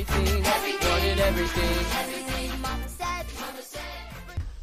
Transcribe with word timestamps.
Everything. 0.00 0.40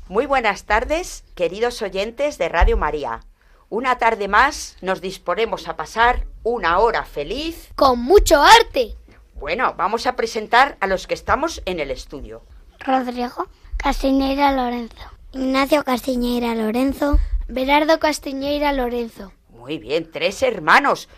Muy 0.09 0.25
buenas 0.25 0.63
tardes, 0.63 1.25
queridos 1.35 1.81
oyentes 1.81 2.37
de 2.37 2.49
Radio 2.49 2.77
María. 2.77 3.21
Una 3.69 3.97
tarde 3.97 4.27
más 4.29 4.77
nos 4.81 5.01
disponemos 5.01 5.67
a 5.67 5.75
pasar 5.75 6.25
una 6.43 6.79
hora 6.79 7.03
feliz. 7.03 7.69
con 7.75 7.99
mucho 7.99 8.41
arte. 8.41 8.95
Bueno, 9.35 9.75
vamos 9.77 10.07
a 10.07 10.15
presentar 10.15 10.77
a 10.79 10.87
los 10.87 11.05
que 11.05 11.13
estamos 11.13 11.61
en 11.65 11.79
el 11.79 11.91
estudio. 11.91 12.41
Rodrigo 12.79 13.47
Castiñeira 13.75 14.53
Lorenzo. 14.53 14.95
Ignacio 15.33 15.83
Castiñeira 15.83 16.55
Lorenzo. 16.55 17.19
Berardo 17.49 17.99
Castiñeira 17.99 18.71
Lorenzo. 18.71 19.33
Muy 19.49 19.77
bien, 19.77 20.09
tres 20.09 20.41
hermanos. 20.41 21.09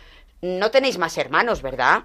No 0.41 0.71
tenéis 0.71 0.97
más 0.97 1.17
hermanos, 1.17 1.61
¿verdad? 1.61 2.03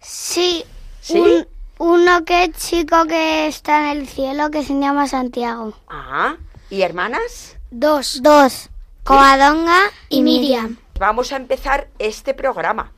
Sí, 0.00 0.64
¿Sí? 1.06 1.18
un- 1.20 1.46
uno 1.78 2.24
que 2.24 2.44
es 2.44 2.52
chico 2.56 3.04
que 3.06 3.46
está 3.46 3.92
en 3.92 3.98
el 3.98 4.08
cielo 4.08 4.50
que 4.50 4.64
se 4.64 4.74
llama 4.78 5.06
Santiago. 5.06 5.74
Ah, 5.88 6.36
¿y 6.70 6.82
hermanas? 6.82 7.56
Dos. 7.70 8.20
Dos. 8.22 8.70
Coadonga 9.04 9.78
y 10.08 10.22
Miriam. 10.22 10.78
Vamos 10.98 11.32
a 11.32 11.36
empezar 11.36 11.88
este 11.98 12.34
programa. 12.34 12.90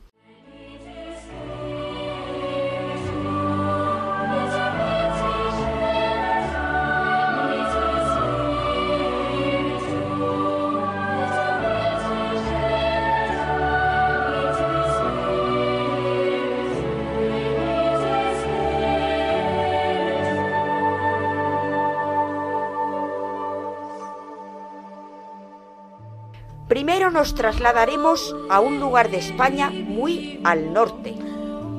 Nos 27.13 27.33
trasladaremos 27.33 28.35
a 28.49 28.59
un 28.59 28.79
lugar 28.79 29.09
de 29.09 29.17
España 29.17 29.71
muy 29.71 30.39
al 30.43 30.71
norte. 30.71 31.15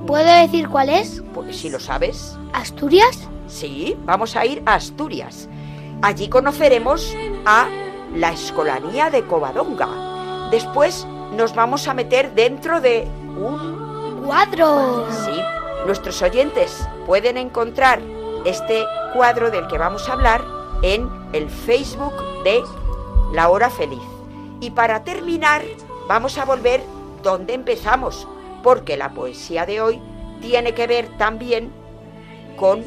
¿Puedo 0.07 0.27
decir 0.27 0.69
cuál 0.69 0.91
es? 0.91 1.23
Pues 1.33 1.57
si 1.57 1.71
lo 1.71 1.79
sabes. 1.79 2.37
¿Asturias? 2.53 3.29
Sí, 3.47 3.97
vamos 4.05 4.35
a 4.35 4.45
ir 4.45 4.63
a 4.67 4.75
Asturias. 4.75 5.49
Allí 6.03 6.29
conoceremos 6.29 7.17
a 7.47 7.69
la 8.15 8.33
Escolanía 8.33 9.09
de 9.09 9.25
Covadonga. 9.25 10.49
Después 10.51 11.07
nos 11.37 11.55
vamos 11.55 11.87
a 11.87 11.95
meter 11.95 12.35
dentro 12.35 12.81
de 12.81 13.07
un... 13.39 14.25
¡Cuadro! 14.27 15.07
Sí, 15.11 15.41
nuestros 15.87 16.21
oyentes 16.23 16.87
pueden 17.07 17.39
encontrar 17.39 18.01
este 18.45 18.85
cuadro 19.15 19.51
del 19.51 19.69
que 19.69 19.79
vamos 19.79 20.09
a 20.09 20.13
hablar 20.13 20.45
en 20.83 21.09
el 21.33 21.49
Facebook 21.49 22.15
de 22.43 22.63
La 23.33 23.49
Hora 23.49 23.71
Feliz. 23.71 24.10
Y 24.61 24.71
para 24.71 25.05
terminar, 25.05 25.63
vamos 26.07 26.37
a 26.39 26.45
volver 26.45 26.83
donde 27.23 27.55
empezamos, 27.55 28.29
porque 28.63 28.97
la 28.97 29.11
poesía 29.11 29.67
de 29.67 29.81
hoy 29.81 30.03
tiene 30.41 30.75
que 30.75 30.87
ver 30.87 31.09
también 31.17 31.73
con 32.57 32.85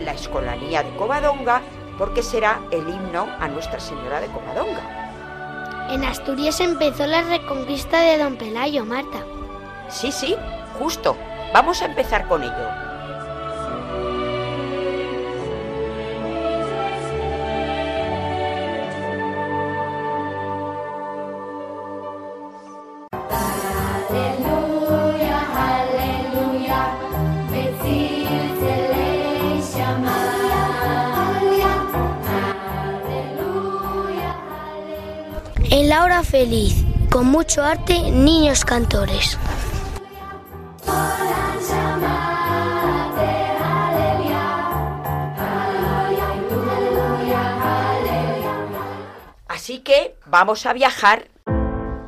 la 0.00 0.12
Escolanía 0.12 0.82
de 0.82 0.94
Covadonga, 0.96 1.62
porque 1.98 2.22
será 2.22 2.60
el 2.70 2.88
himno 2.88 3.26
a 3.40 3.48
Nuestra 3.48 3.80
Señora 3.80 4.20
de 4.20 4.26
Covadonga. 4.28 5.88
En 5.90 6.04
Asturias 6.04 6.60
empezó 6.60 7.06
la 7.06 7.22
reconquista 7.22 8.00
de 8.00 8.18
Don 8.18 8.36
Pelayo, 8.36 8.84
Marta. 8.84 9.24
Sí, 9.88 10.10
sí, 10.12 10.34
justo. 10.78 11.16
Vamos 11.52 11.82
a 11.82 11.86
empezar 11.86 12.26
con 12.26 12.42
ello. 12.42 12.68
Feliz, 36.34 36.84
con 37.12 37.26
mucho 37.26 37.62
arte, 37.62 38.10
niños 38.10 38.64
cantores. 38.64 39.38
Así 49.46 49.78
que 49.78 50.16
vamos 50.26 50.66
a 50.66 50.72
viajar 50.72 51.28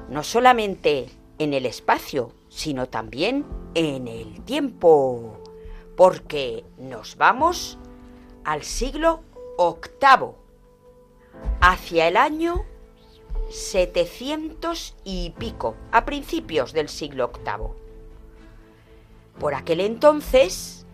no 0.08 0.24
solamente 0.24 1.08
en 1.38 1.54
el 1.54 1.64
espacio, 1.64 2.32
sino 2.48 2.88
también 2.88 3.46
en 3.74 4.08
el 4.08 4.42
tiempo, 4.42 5.38
porque 5.96 6.64
nos 6.78 7.16
vamos 7.16 7.78
al 8.42 8.64
siglo 8.64 9.20
VIII, 9.56 10.30
hacia 11.60 12.08
el 12.08 12.16
año 12.16 12.64
700 13.50 14.94
y 15.04 15.30
pico, 15.30 15.76
a 15.92 16.04
principios 16.04 16.72
del 16.72 16.88
siglo 16.88 17.30
VIII. 17.32 17.68
Por 19.38 19.54
aquel 19.54 19.80
entonces, 19.80 20.86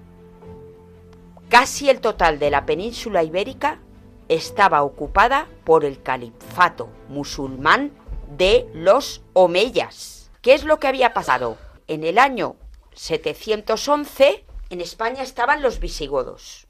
casi 1.48 1.88
el 1.88 2.00
total 2.00 2.38
de 2.38 2.50
la 2.50 2.66
península 2.66 3.22
ibérica 3.22 3.80
estaba 4.28 4.82
ocupada 4.82 5.48
por 5.64 5.84
el 5.84 6.02
califato 6.02 6.88
musulmán 7.08 7.92
de 8.36 8.68
los 8.74 9.22
Omeyas. 9.32 10.30
¿Qué 10.40 10.54
es 10.54 10.64
lo 10.64 10.78
que 10.78 10.88
había 10.88 11.12
pasado? 11.12 11.58
En 11.86 12.04
el 12.04 12.18
año 12.18 12.56
711 12.94 14.44
en 14.70 14.80
España 14.80 15.22
estaban 15.22 15.62
los 15.62 15.78
visigodos. 15.78 16.66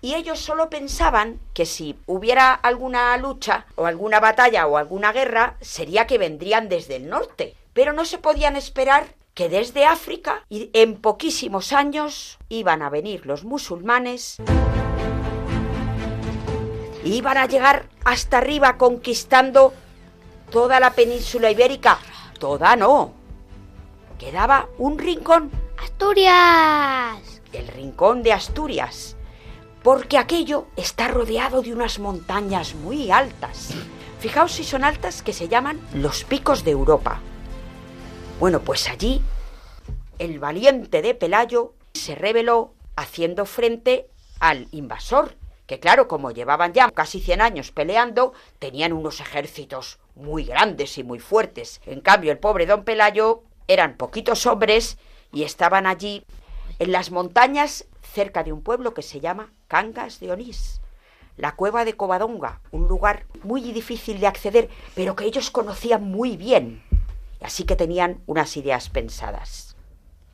Y 0.00 0.14
ellos 0.14 0.38
solo 0.38 0.70
pensaban 0.70 1.40
que 1.54 1.66
si 1.66 1.96
hubiera 2.06 2.52
alguna 2.54 3.16
lucha 3.16 3.66
o 3.74 3.86
alguna 3.86 4.20
batalla 4.20 4.66
o 4.66 4.76
alguna 4.76 5.12
guerra, 5.12 5.56
sería 5.60 6.06
que 6.06 6.18
vendrían 6.18 6.68
desde 6.68 6.96
el 6.96 7.08
norte. 7.08 7.54
Pero 7.72 7.92
no 7.92 8.04
se 8.04 8.18
podían 8.18 8.56
esperar 8.56 9.06
que 9.34 9.48
desde 9.48 9.84
África 9.84 10.42
y 10.48 10.70
en 10.72 11.00
poquísimos 11.00 11.72
años 11.72 12.38
iban 12.48 12.82
a 12.82 12.90
venir 12.90 13.26
los 13.26 13.44
musulmanes 13.44 14.38
iban 17.06 17.36
a 17.36 17.46
llegar 17.46 17.86
hasta 18.04 18.38
arriba 18.38 18.76
conquistando 18.76 19.72
toda 20.50 20.80
la 20.80 20.92
península 20.92 21.50
ibérica. 21.50 21.98
Toda 22.38 22.76
no. 22.76 23.12
Quedaba 24.18 24.68
un 24.78 24.98
rincón, 24.98 25.50
¡Asturias! 25.82 27.42
el 27.52 27.68
rincón 27.68 28.22
de 28.22 28.32
Asturias, 28.32 29.15
porque 29.86 30.18
aquello 30.18 30.66
está 30.74 31.06
rodeado 31.06 31.62
de 31.62 31.72
unas 31.72 32.00
montañas 32.00 32.74
muy 32.74 33.12
altas. 33.12 33.72
Fijaos 34.18 34.50
si 34.50 34.64
son 34.64 34.82
altas 34.82 35.22
que 35.22 35.32
se 35.32 35.46
llaman 35.46 35.80
los 35.94 36.24
picos 36.24 36.64
de 36.64 36.72
Europa. 36.72 37.20
Bueno, 38.40 38.62
pues 38.62 38.88
allí 38.88 39.22
el 40.18 40.40
valiente 40.40 41.02
de 41.02 41.14
Pelayo 41.14 41.72
se 41.94 42.16
rebeló 42.16 42.74
haciendo 42.96 43.46
frente 43.46 44.08
al 44.40 44.66
invasor, 44.72 45.36
que 45.68 45.78
claro, 45.78 46.08
como 46.08 46.32
llevaban 46.32 46.72
ya 46.72 46.90
casi 46.90 47.20
100 47.20 47.40
años 47.40 47.70
peleando, 47.70 48.32
tenían 48.58 48.92
unos 48.92 49.20
ejércitos 49.20 50.00
muy 50.16 50.42
grandes 50.42 50.98
y 50.98 51.04
muy 51.04 51.20
fuertes. 51.20 51.80
En 51.86 52.00
cambio, 52.00 52.32
el 52.32 52.38
pobre 52.38 52.66
don 52.66 52.82
Pelayo 52.82 53.44
eran 53.68 53.96
poquitos 53.96 54.46
hombres 54.46 54.98
y 55.32 55.44
estaban 55.44 55.86
allí 55.86 56.24
en 56.80 56.90
las 56.90 57.12
montañas 57.12 57.86
cerca 58.16 58.42
de 58.42 58.50
un 58.50 58.62
pueblo 58.62 58.94
que 58.94 59.02
se 59.02 59.20
llama 59.20 59.52
Cangas 59.68 60.20
de 60.20 60.32
Onís. 60.32 60.80
La 61.36 61.54
cueva 61.54 61.84
de 61.84 61.96
Covadonga, 61.96 62.62
un 62.70 62.88
lugar 62.88 63.26
muy 63.42 63.60
difícil 63.60 64.20
de 64.20 64.26
acceder, 64.26 64.70
pero 64.94 65.14
que 65.14 65.26
ellos 65.26 65.50
conocían 65.50 66.02
muy 66.02 66.38
bien. 66.38 66.82
Así 67.42 67.64
que 67.64 67.76
tenían 67.76 68.22
unas 68.24 68.56
ideas 68.56 68.88
pensadas. 68.88 69.76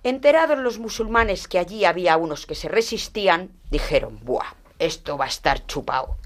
Enterados 0.05 0.61
los 0.61 0.79
musulmanes 0.79 1.49
que 1.49 1.58
allí 1.58 1.84
había 1.84 2.17
unos 2.17 2.46
que 2.46 2.55
se 2.55 2.69
resistían, 2.69 3.50
dijeron, 3.69 4.20
¡buah! 4.23 4.55
Esto 4.78 5.19
va 5.19 5.25
a 5.25 5.35
estar 5.35 5.67
chupado. 5.67 6.19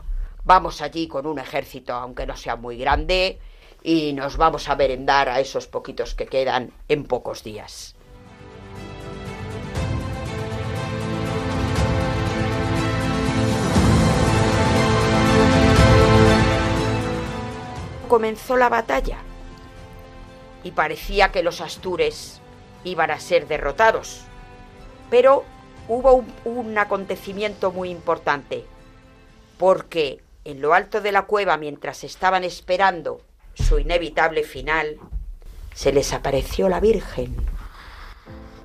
Vamos 0.45 0.83
allí 0.83 1.09
con 1.09 1.27
un 1.27 1.39
ejército, 1.39 1.95
aunque 1.95 2.27
no 2.27 2.37
sea 2.37 2.57
muy 2.57 2.77
grande, 2.77 3.39
y 3.83 4.13
nos 4.13 4.37
vamos 4.37 4.69
a 4.69 4.77
merendar 4.77 5.31
a 5.31 5.41
esos 5.41 5.67
poquitos 5.69 6.15
que 6.15 6.27
quedan 6.27 6.75
en 6.89 7.05
pocos 7.05 7.43
días. 7.43 7.96
Comenzó 18.09 18.57
la 18.57 18.69
batalla 18.69 19.19
y 20.63 20.71
parecía 20.71 21.33
que 21.33 21.43
los 21.43 21.61
astures 21.61 22.41
iban 22.85 23.11
a 23.11 23.21
ser 23.21 23.47
derrotados. 23.49 24.23
Pero 25.11 25.45
hubo 25.89 26.25
un, 26.45 26.79
acontecimiento 26.79 27.73
muy 27.73 27.91
importante, 27.91 28.65
porque 29.59 30.23
en 30.45 30.61
lo 30.61 30.75
alto 30.75 31.01
de 31.01 31.13
la 31.13 31.23
cueva, 31.23 31.57
mientras 31.57 32.05
estaban 32.05 32.45
esperando 32.45 33.21
su 33.55 33.79
inevitable 33.79 34.43
final, 34.43 34.99
se 35.75 35.93
les 35.93 36.13
apareció 36.13 36.69
la 36.69 36.81
Virgen, 36.81 37.37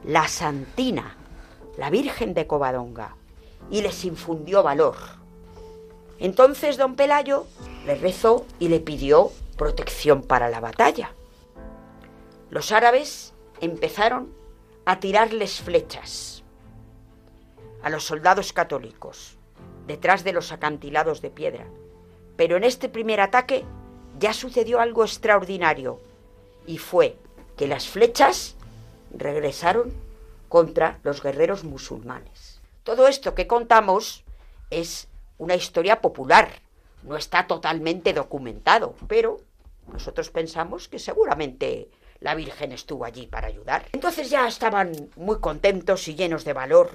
la 0.05 0.27
Santina, 0.27 1.15
la 1.77 1.89
Virgen 1.89 2.33
de 2.33 2.47
Covadonga, 2.47 3.15
y 3.69 3.81
les 3.81 4.05
infundió 4.05 4.63
valor. 4.63 5.20
Entonces 6.21 6.77
don 6.77 6.95
Pelayo 6.95 7.47
le 7.87 7.95
rezó 7.95 8.45
y 8.59 8.69
le 8.69 8.79
pidió 8.79 9.31
protección 9.57 10.21
para 10.21 10.49
la 10.49 10.59
batalla. 10.59 11.15
Los 12.51 12.71
árabes 12.71 13.33
empezaron 13.59 14.31
a 14.85 14.99
tirarles 14.99 15.61
flechas 15.61 16.43
a 17.81 17.89
los 17.89 18.03
soldados 18.03 18.53
católicos 18.53 19.37
detrás 19.87 20.23
de 20.23 20.31
los 20.31 20.51
acantilados 20.51 21.21
de 21.23 21.31
piedra. 21.31 21.65
Pero 22.37 22.55
en 22.55 22.65
este 22.65 22.87
primer 22.87 23.19
ataque 23.19 23.65
ya 24.19 24.33
sucedió 24.33 24.79
algo 24.79 25.03
extraordinario 25.03 25.99
y 26.67 26.77
fue 26.77 27.17
que 27.57 27.67
las 27.67 27.87
flechas 27.87 28.55
regresaron 29.11 29.91
contra 30.49 30.99
los 31.01 31.23
guerreros 31.23 31.63
musulmanes. 31.63 32.61
Todo 32.83 33.07
esto 33.07 33.33
que 33.33 33.47
contamos 33.47 34.23
es 34.69 35.07
una 35.41 35.55
historia 35.55 36.01
popular, 36.01 36.49
no 37.01 37.17
está 37.17 37.47
totalmente 37.47 38.13
documentado, 38.13 38.93
pero 39.07 39.37
nosotros 39.91 40.29
pensamos 40.29 40.87
que 40.87 40.99
seguramente 40.99 41.89
la 42.19 42.35
Virgen 42.35 42.71
estuvo 42.71 43.05
allí 43.05 43.25
para 43.25 43.47
ayudar. 43.47 43.87
Entonces 43.91 44.29
ya 44.29 44.47
estaban 44.47 45.09
muy 45.15 45.39
contentos 45.39 46.07
y 46.07 46.13
llenos 46.13 46.45
de 46.45 46.53
valor 46.53 46.91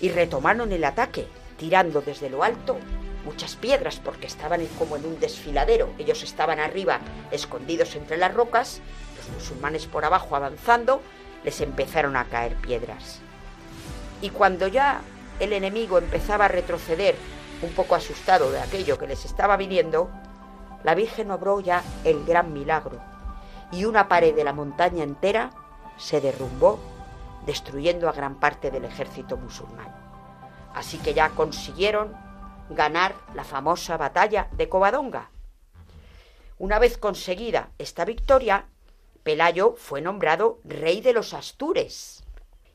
y 0.00 0.10
retomaron 0.10 0.70
el 0.70 0.84
ataque, 0.84 1.26
tirando 1.58 2.00
desde 2.00 2.30
lo 2.30 2.44
alto 2.44 2.78
muchas 3.24 3.56
piedras 3.56 3.98
porque 3.98 4.28
estaban 4.28 4.64
como 4.78 4.96
en 4.96 5.04
un 5.04 5.18
desfiladero. 5.18 5.92
Ellos 5.98 6.22
estaban 6.22 6.60
arriba, 6.60 7.00
escondidos 7.32 7.96
entre 7.96 8.16
las 8.16 8.32
rocas, 8.32 8.80
los 9.16 9.28
musulmanes 9.30 9.86
por 9.86 10.04
abajo 10.04 10.36
avanzando, 10.36 11.02
les 11.42 11.60
empezaron 11.60 12.14
a 12.14 12.26
caer 12.26 12.54
piedras. 12.54 13.18
Y 14.22 14.30
cuando 14.30 14.68
ya 14.68 15.00
el 15.40 15.52
enemigo 15.52 15.98
empezaba 15.98 16.44
a 16.44 16.48
retroceder, 16.48 17.16
un 17.62 17.72
poco 17.72 17.94
asustado 17.94 18.50
de 18.50 18.60
aquello 18.60 18.98
que 18.98 19.06
les 19.06 19.24
estaba 19.24 19.56
viniendo, 19.56 20.10
la 20.84 20.94
Virgen 20.94 21.30
obró 21.30 21.60
ya 21.60 21.82
el 22.04 22.24
gran 22.24 22.52
milagro 22.52 23.00
y 23.72 23.84
una 23.84 24.08
pared 24.08 24.34
de 24.34 24.44
la 24.44 24.52
montaña 24.52 25.04
entera 25.04 25.50
se 25.96 26.20
derrumbó, 26.20 26.78
destruyendo 27.44 28.08
a 28.08 28.12
gran 28.12 28.38
parte 28.38 28.70
del 28.70 28.84
ejército 28.84 29.36
musulmán. 29.36 29.94
Así 30.74 30.98
que 30.98 31.14
ya 31.14 31.30
consiguieron 31.30 32.14
ganar 32.70 33.14
la 33.34 33.44
famosa 33.44 33.96
batalla 33.96 34.48
de 34.52 34.68
Covadonga. 34.68 35.30
Una 36.58 36.78
vez 36.78 36.98
conseguida 36.98 37.70
esta 37.78 38.04
victoria, 38.04 38.66
Pelayo 39.22 39.74
fue 39.76 40.00
nombrado 40.00 40.60
rey 40.64 41.00
de 41.00 41.12
los 41.12 41.34
Astures 41.34 42.24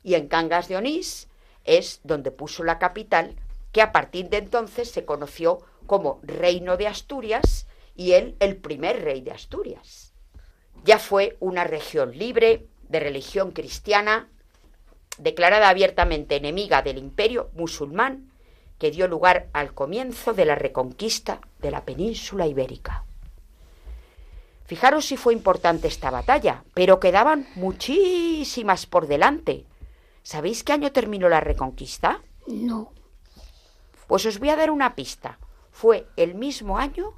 y 0.02 0.14
en 0.14 0.28
Cangas 0.28 0.68
de 0.68 0.76
Onís 0.76 1.28
es 1.64 2.00
donde 2.04 2.30
puso 2.30 2.62
la 2.64 2.78
capital 2.78 3.36
que 3.74 3.82
a 3.82 3.90
partir 3.90 4.30
de 4.30 4.38
entonces 4.38 4.88
se 4.88 5.04
conoció 5.04 5.58
como 5.86 6.20
Reino 6.22 6.76
de 6.76 6.86
Asturias 6.86 7.66
y 7.96 8.12
él 8.12 8.36
el 8.38 8.56
primer 8.56 9.02
rey 9.02 9.20
de 9.20 9.32
Asturias. 9.32 10.14
Ya 10.84 11.00
fue 11.00 11.36
una 11.40 11.64
región 11.64 12.16
libre, 12.16 12.68
de 12.88 13.00
religión 13.00 13.50
cristiana, 13.50 14.28
declarada 15.18 15.68
abiertamente 15.68 16.36
enemiga 16.36 16.82
del 16.82 16.98
imperio 16.98 17.50
musulmán, 17.54 18.30
que 18.78 18.92
dio 18.92 19.08
lugar 19.08 19.48
al 19.52 19.74
comienzo 19.74 20.34
de 20.34 20.44
la 20.44 20.54
reconquista 20.54 21.40
de 21.60 21.72
la 21.72 21.84
península 21.84 22.46
ibérica. 22.46 23.04
Fijaros 24.66 25.04
si 25.06 25.16
fue 25.16 25.32
importante 25.32 25.88
esta 25.88 26.10
batalla, 26.10 26.62
pero 26.74 27.00
quedaban 27.00 27.48
muchísimas 27.56 28.86
por 28.86 29.08
delante. 29.08 29.66
¿Sabéis 30.22 30.62
qué 30.62 30.72
año 30.72 30.92
terminó 30.92 31.28
la 31.28 31.40
reconquista? 31.40 32.20
No. 32.46 32.92
Pues 34.14 34.26
os 34.26 34.38
voy 34.38 34.50
a 34.50 34.54
dar 34.54 34.70
una 34.70 34.94
pista. 34.94 35.40
Fue 35.72 36.06
el 36.14 36.36
mismo 36.36 36.78
año 36.78 37.14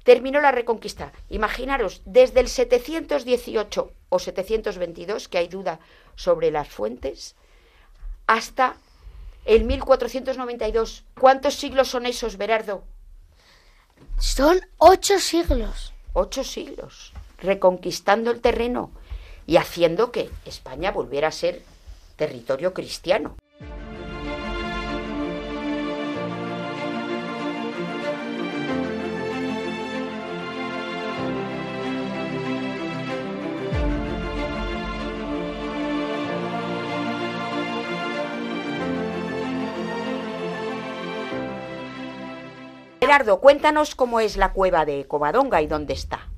terminó 0.04 0.42
la 0.42 0.52
reconquista. 0.52 1.12
Imaginaros, 1.30 2.02
desde 2.06 2.40
el 2.40 2.48
718 2.48 3.94
o 4.10 4.18
722, 4.18 5.28
que 5.28 5.38
hay 5.38 5.48
duda 5.48 5.80
sobre 6.16 6.50
las 6.50 6.70
fuentes, 6.70 7.36
hasta 8.26 8.78
el 9.46 9.64
1492. 9.64 11.06
¿Cuántos 11.20 11.54
siglos 11.54 11.88
son 11.88 12.08
esos, 12.08 12.38
Berardo? 12.38 12.84
Son 14.18 14.60
ocho 14.78 15.19
siglos. 15.19 15.94
Ocho 16.13 16.44
siglos, 16.44 17.13
reconquistando 17.38 18.31
el 18.31 18.42
terreno 18.42 18.92
y 19.46 19.57
haciendo 19.57 20.12
que 20.12 20.30
España 20.46 20.92
volviera 20.92 21.30
a 21.30 21.31
ser 21.31 21.62
territorio 22.16 22.74
cristiano. 22.74 23.36
Gerardo, 43.09 43.39
cuéntanos 43.39 43.95
cómo 43.95 44.19
es 44.19 44.37
la 44.37 44.54
cueva 44.54 44.85
de 44.85 45.07
Covadonga 45.07 45.63
y 45.63 45.66
dónde 45.66 45.94
está. 45.94 46.30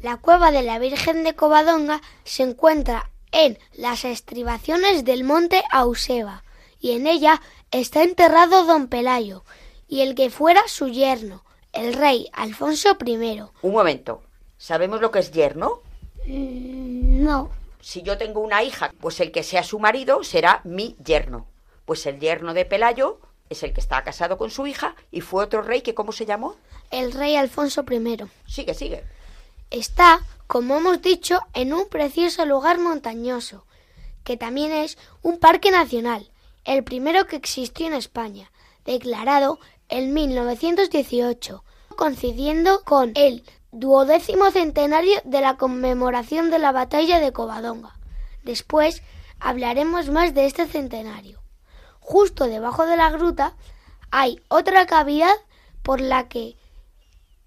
La 0.00 0.18
cueva 0.18 0.52
de 0.52 0.62
la 0.62 0.78
Virgen 0.78 1.24
de 1.24 1.34
Covadonga 1.34 2.00
se 2.22 2.44
encuentra 2.44 3.10
en 3.32 3.58
las 3.72 4.04
estribaciones 4.04 5.04
del 5.04 5.24
monte 5.24 5.64
Auseba, 5.72 6.44
y 6.78 6.92
en 6.92 7.08
ella 7.08 7.42
está 7.72 8.04
enterrado 8.04 8.64
don 8.66 8.86
Pelayo, 8.86 9.42
y 9.88 10.02
el 10.02 10.14
que 10.14 10.30
fuera 10.30 10.62
su 10.68 10.86
yerno, 10.86 11.42
el 11.72 11.92
rey 11.92 12.28
Alfonso 12.34 12.96
I. 13.04 13.42
Un 13.62 13.72
momento, 13.72 14.22
¿sabemos 14.58 15.00
lo 15.00 15.10
que 15.10 15.18
es 15.18 15.32
yerno? 15.32 15.80
Mm, 16.24 17.24
no. 17.24 17.50
Si 17.80 18.02
yo 18.02 18.16
tengo 18.16 18.38
una 18.38 18.62
hija, 18.62 18.92
pues 19.00 19.18
el 19.18 19.32
que 19.32 19.42
sea 19.42 19.64
su 19.64 19.80
marido 19.80 20.22
será 20.22 20.60
mi 20.62 20.94
yerno. 21.04 21.48
Pues 21.84 22.06
el 22.06 22.20
yerno 22.20 22.54
de 22.54 22.64
Pelayo 22.64 23.18
es 23.52 23.62
el 23.62 23.72
que 23.72 23.80
está 23.80 24.02
casado 24.02 24.36
con 24.36 24.50
su 24.50 24.66
hija 24.66 24.94
y 25.10 25.20
fue 25.20 25.44
otro 25.44 25.62
rey 25.62 25.82
que 25.82 25.94
¿cómo 25.94 26.12
se 26.12 26.26
llamó? 26.26 26.56
El 26.90 27.12
rey 27.12 27.36
Alfonso 27.36 27.84
I. 27.88 28.16
Sigue, 28.46 28.74
sigue. 28.74 29.04
Está, 29.70 30.20
como 30.46 30.76
hemos 30.76 31.00
dicho, 31.00 31.40
en 31.54 31.72
un 31.72 31.88
precioso 31.88 32.44
lugar 32.44 32.78
montañoso, 32.78 33.64
que 34.24 34.36
también 34.36 34.72
es 34.72 34.98
un 35.22 35.38
parque 35.38 35.70
nacional, 35.70 36.30
el 36.64 36.84
primero 36.84 37.26
que 37.26 37.36
existió 37.36 37.86
en 37.86 37.94
España, 37.94 38.52
declarado 38.84 39.58
en 39.88 40.12
1918, 40.12 41.64
coincidiendo 41.96 42.82
con 42.84 43.12
el 43.14 43.44
duodécimo 43.72 44.50
centenario 44.50 45.20
de 45.24 45.40
la 45.40 45.56
conmemoración 45.56 46.50
de 46.50 46.58
la 46.58 46.72
batalla 46.72 47.18
de 47.20 47.32
Covadonga. 47.32 47.96
Después 48.42 49.02
hablaremos 49.40 50.10
más 50.10 50.34
de 50.34 50.46
este 50.46 50.66
centenario. 50.66 51.41
Justo 52.02 52.46
debajo 52.46 52.84
de 52.84 52.96
la 52.96 53.10
gruta 53.10 53.54
hay 54.10 54.40
otra 54.48 54.86
cavidad 54.86 55.32
por 55.82 56.00
la 56.00 56.28
que 56.28 56.56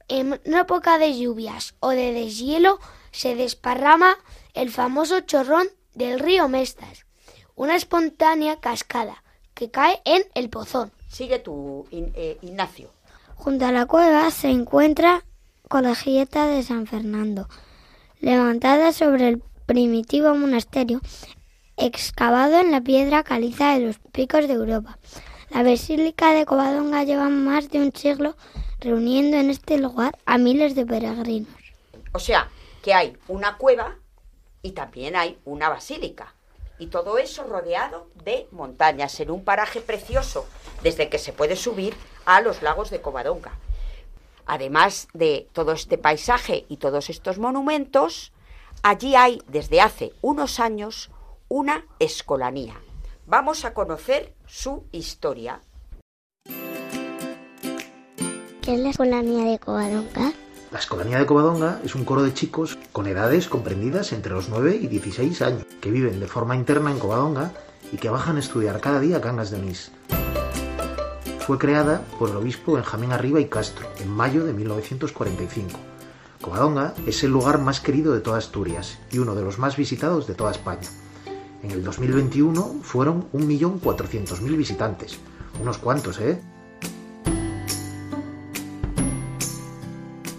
en 0.07 0.39
una 0.45 0.61
época 0.61 0.97
de 0.97 1.17
lluvias 1.17 1.75
o 1.79 1.89
de 1.89 2.13
deshielo 2.13 2.79
se 3.11 3.35
desparrama 3.35 4.17
el 4.53 4.71
famoso 4.71 5.19
chorrón 5.21 5.67
del 5.93 6.19
río 6.19 6.47
Mestas, 6.47 7.05
una 7.55 7.75
espontánea 7.75 8.59
cascada 8.59 9.23
que 9.53 9.69
cae 9.69 10.01
en 10.05 10.23
el 10.33 10.49
pozón. 10.49 10.91
Sigue 11.09 11.39
tú, 11.39 11.85
In- 11.91 12.11
eh, 12.15 12.37
Ignacio. 12.41 12.89
Junto 13.35 13.65
a 13.65 13.71
la 13.71 13.85
cueva 13.85 14.31
se 14.31 14.49
encuentra 14.49 15.23
Colegiata 15.69 16.47
de 16.47 16.63
San 16.63 16.87
Fernando, 16.87 17.47
levantada 18.19 18.93
sobre 18.93 19.27
el 19.27 19.41
primitivo 19.65 20.33
monasterio 20.35 21.01
excavado 21.77 22.59
en 22.59 22.71
la 22.71 22.81
piedra 22.81 23.23
caliza 23.23 23.73
de 23.73 23.87
los 23.87 23.99
picos 24.11 24.47
de 24.47 24.53
Europa. 24.53 24.97
La 25.49 25.63
Basílica 25.63 26.33
de 26.33 26.45
Covadonga 26.45 27.03
lleva 27.03 27.29
más 27.29 27.69
de 27.69 27.79
un 27.79 27.93
siglo 27.93 28.35
reuniendo 28.79 29.37
en 29.37 29.49
este 29.49 29.77
lugar 29.77 30.17
a 30.25 30.37
miles 30.37 30.75
de 30.75 30.85
peregrinos. 30.85 31.53
O 32.13 32.19
sea, 32.19 32.49
que 32.81 32.93
hay 32.93 33.17
una 33.27 33.57
cueva 33.57 33.95
y 34.61 34.71
también 34.71 35.15
hay 35.15 35.37
una 35.45 35.69
basílica. 35.69 36.33
Y 36.77 36.87
todo 36.87 37.17
eso 37.17 37.43
rodeado 37.43 38.07
de 38.23 38.47
montañas, 38.51 39.19
en 39.19 39.31
un 39.31 39.43
paraje 39.43 39.79
precioso, 39.79 40.45
desde 40.83 41.09
que 41.09 41.19
se 41.19 41.33
puede 41.33 41.55
subir 41.55 41.95
a 42.25 42.41
los 42.41 42.61
lagos 42.61 42.89
de 42.89 43.01
Covadonga. 43.01 43.53
Además 44.45 45.07
de 45.13 45.47
todo 45.53 45.71
este 45.71 45.97
paisaje 45.97 46.65
y 46.67 46.77
todos 46.77 47.09
estos 47.09 47.37
monumentos, 47.37 48.33
allí 48.83 49.15
hay 49.15 49.41
desde 49.47 49.81
hace 49.81 50.13
unos 50.21 50.59
años 50.59 51.09
una 51.47 51.85
escolanía. 51.99 52.75
Vamos 53.27 53.65
a 53.65 53.73
conocer 53.73 54.33
su 54.47 54.85
historia. 54.91 55.61
¿Qué 58.61 58.73
es 58.73 58.79
la 58.79 58.89
escolanía 58.89 59.51
de 59.51 59.59
Covadonga? 59.59 60.33
La 60.71 60.79
Escolanía 60.79 61.19
de 61.19 61.25
Covadonga 61.27 61.79
es 61.85 61.93
un 61.93 62.03
coro 62.03 62.23
de 62.23 62.33
chicos 62.33 62.77
con 62.91 63.07
edades 63.07 63.47
comprendidas 63.47 64.11
entre 64.11 64.33
los 64.33 64.49
9 64.49 64.79
y 64.81 64.87
16 64.87 65.41
años, 65.43 65.65
que 65.79 65.91
viven 65.91 66.19
de 66.19 66.27
forma 66.27 66.55
interna 66.55 66.91
en 66.91 66.99
Covadonga 66.99 67.51
y 67.93 67.97
que 67.97 68.09
bajan 68.09 68.37
a 68.37 68.39
estudiar 68.39 68.81
cada 68.81 68.99
día 68.99 69.17
a 69.17 69.21
Cangas 69.21 69.51
de 69.51 69.59
Onís. 69.59 69.91
Fue 71.45 71.59
creada 71.59 72.01
por 72.17 72.31
el 72.31 72.37
obispo 72.37 72.73
Benjamín 72.73 73.11
Arriba 73.11 73.39
y 73.39 73.45
Castro 73.45 73.87
en 73.99 74.09
mayo 74.09 74.43
de 74.45 74.53
1945. 74.53 75.79
Covadonga 76.41 76.95
es 77.05 77.23
el 77.23 77.31
lugar 77.31 77.59
más 77.59 77.79
querido 77.79 78.13
de 78.13 78.21
toda 78.21 78.39
Asturias 78.39 78.97
y 79.11 79.19
uno 79.19 79.35
de 79.35 79.43
los 79.43 79.59
más 79.59 79.77
visitados 79.77 80.25
de 80.25 80.33
toda 80.33 80.51
España. 80.51 80.89
En 81.65 81.71
el 81.71 81.83
2021 81.83 82.81
fueron 82.83 83.25
1.400.000 83.31 84.55
visitantes. 84.55 85.17
Unos 85.59 85.79
cuantos, 85.79 86.19
¿eh? 86.19 86.39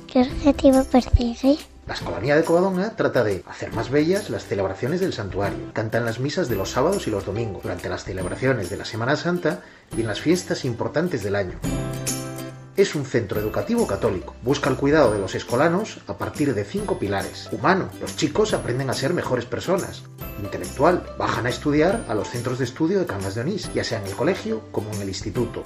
¿Qué 0.06 0.20
objetivo 0.20 0.84
persigue? 0.84 1.58
La 1.88 1.94
Escolanía 1.94 2.36
de 2.36 2.44
Covadonga 2.44 2.94
trata 2.94 3.24
de 3.24 3.42
hacer 3.48 3.72
más 3.72 3.90
bellas 3.90 4.30
las 4.30 4.46
celebraciones 4.46 5.00
del 5.00 5.12
santuario. 5.12 5.72
Cantan 5.72 6.04
las 6.04 6.20
misas 6.20 6.48
de 6.48 6.54
los 6.54 6.70
sábados 6.70 7.08
y 7.08 7.10
los 7.10 7.26
domingos, 7.26 7.64
durante 7.64 7.88
las 7.88 8.04
celebraciones 8.04 8.70
de 8.70 8.76
la 8.76 8.84
Semana 8.84 9.16
Santa 9.16 9.62
y 9.96 10.02
en 10.02 10.06
las 10.06 10.20
fiestas 10.20 10.64
importantes 10.64 11.24
del 11.24 11.34
año. 11.34 11.58
Es 12.76 12.94
un 12.94 13.06
centro 13.06 13.40
educativo 13.40 13.86
católico. 13.86 14.34
Busca 14.42 14.68
el 14.68 14.76
cuidado 14.76 15.10
de 15.10 15.18
los 15.18 15.34
escolanos 15.34 16.00
a 16.08 16.18
partir 16.18 16.54
de 16.54 16.62
cinco 16.62 16.98
pilares. 16.98 17.48
Humano. 17.50 17.88
Los 18.02 18.16
chicos 18.16 18.52
aprenden 18.52 18.90
a 18.90 18.92
ser 18.92 19.14
mejores 19.14 19.46
personas. 19.46 20.02
Intelectual. 20.42 21.02
Bajan 21.18 21.46
a 21.46 21.48
estudiar 21.48 22.04
a 22.06 22.14
los 22.14 22.28
centros 22.28 22.58
de 22.58 22.66
estudio 22.66 22.98
de 22.98 23.06
Cangas 23.06 23.34
de 23.34 23.40
Onís, 23.40 23.72
ya 23.72 23.82
sea 23.82 23.98
en 23.98 24.06
el 24.06 24.14
colegio 24.14 24.60
como 24.72 24.92
en 24.92 25.00
el 25.00 25.08
instituto. 25.08 25.62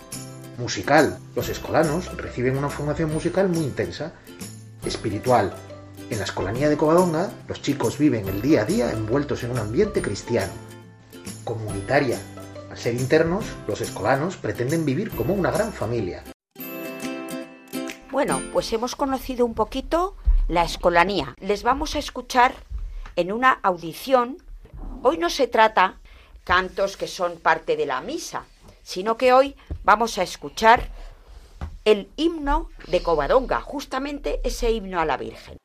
Musical. 0.57 1.19
Los 1.35 1.49
escolanos 1.49 2.17
reciben 2.17 2.57
una 2.57 2.69
formación 2.69 3.13
musical 3.13 3.49
muy 3.49 3.65
intensa. 3.65 4.13
Espiritual. 4.85 5.53
En 6.11 6.19
la 6.19 6.25
escolanía 6.25 6.69
de 6.69 6.77
Covadonga, 6.77 7.33
los 7.49 7.61
chicos 7.61 7.99
viven 7.99 8.29
el 8.29 8.41
día 8.41 8.63
a 8.63 8.67
día 8.67 8.93
envueltos 8.93 9.43
en 9.43 9.51
un 9.51 9.59
ambiente 9.59 10.01
cristiano. 10.01 10.53
Comunitaria. 11.43 12.21
Al 12.71 12.79
ser 12.79 12.95
internos, 12.95 13.47
los 13.67 13.81
escolanos 13.81 14.37
pretenden 14.37 14.85
vivir 14.85 15.11
como 15.11 15.35
una 15.35 15.51
gran 15.51 15.73
familia. 15.73 16.23
Bueno, 18.11 18.43
pues 18.53 18.73
hemos 18.73 18.97
conocido 18.97 19.47
un 19.47 19.55
poquito 19.55 20.17
la 20.49 20.65
escolanía. 20.65 21.37
Les 21.39 21.63
vamos 21.63 21.95
a 21.95 22.01
escuchar 22.01 22.55
en 23.15 23.31
una 23.31 23.53
audición. 23.63 24.39
Hoy 25.05 25.17
no 25.17 25.31
se 25.31 25.47
trata 25.47 26.01
cantos 26.43 26.97
que 26.97 27.07
son 27.07 27.39
parte 27.39 27.77
de 27.77 27.87
la 27.87 28.01
misa, 28.01 28.47
sino 28.83 29.17
que 29.17 29.33
hoy 29.33 29.55
vamos 29.85 30.19
a 30.19 30.25
escuchar 30.25 30.89
el 31.85 32.11
himno 32.17 32.69
de 32.89 33.01
Covadonga, 33.01 33.61
justamente 33.61 34.41
ese 34.43 34.73
himno 34.73 34.99
a 35.01 35.05
la 35.05 35.17
Virgen. 35.17 35.57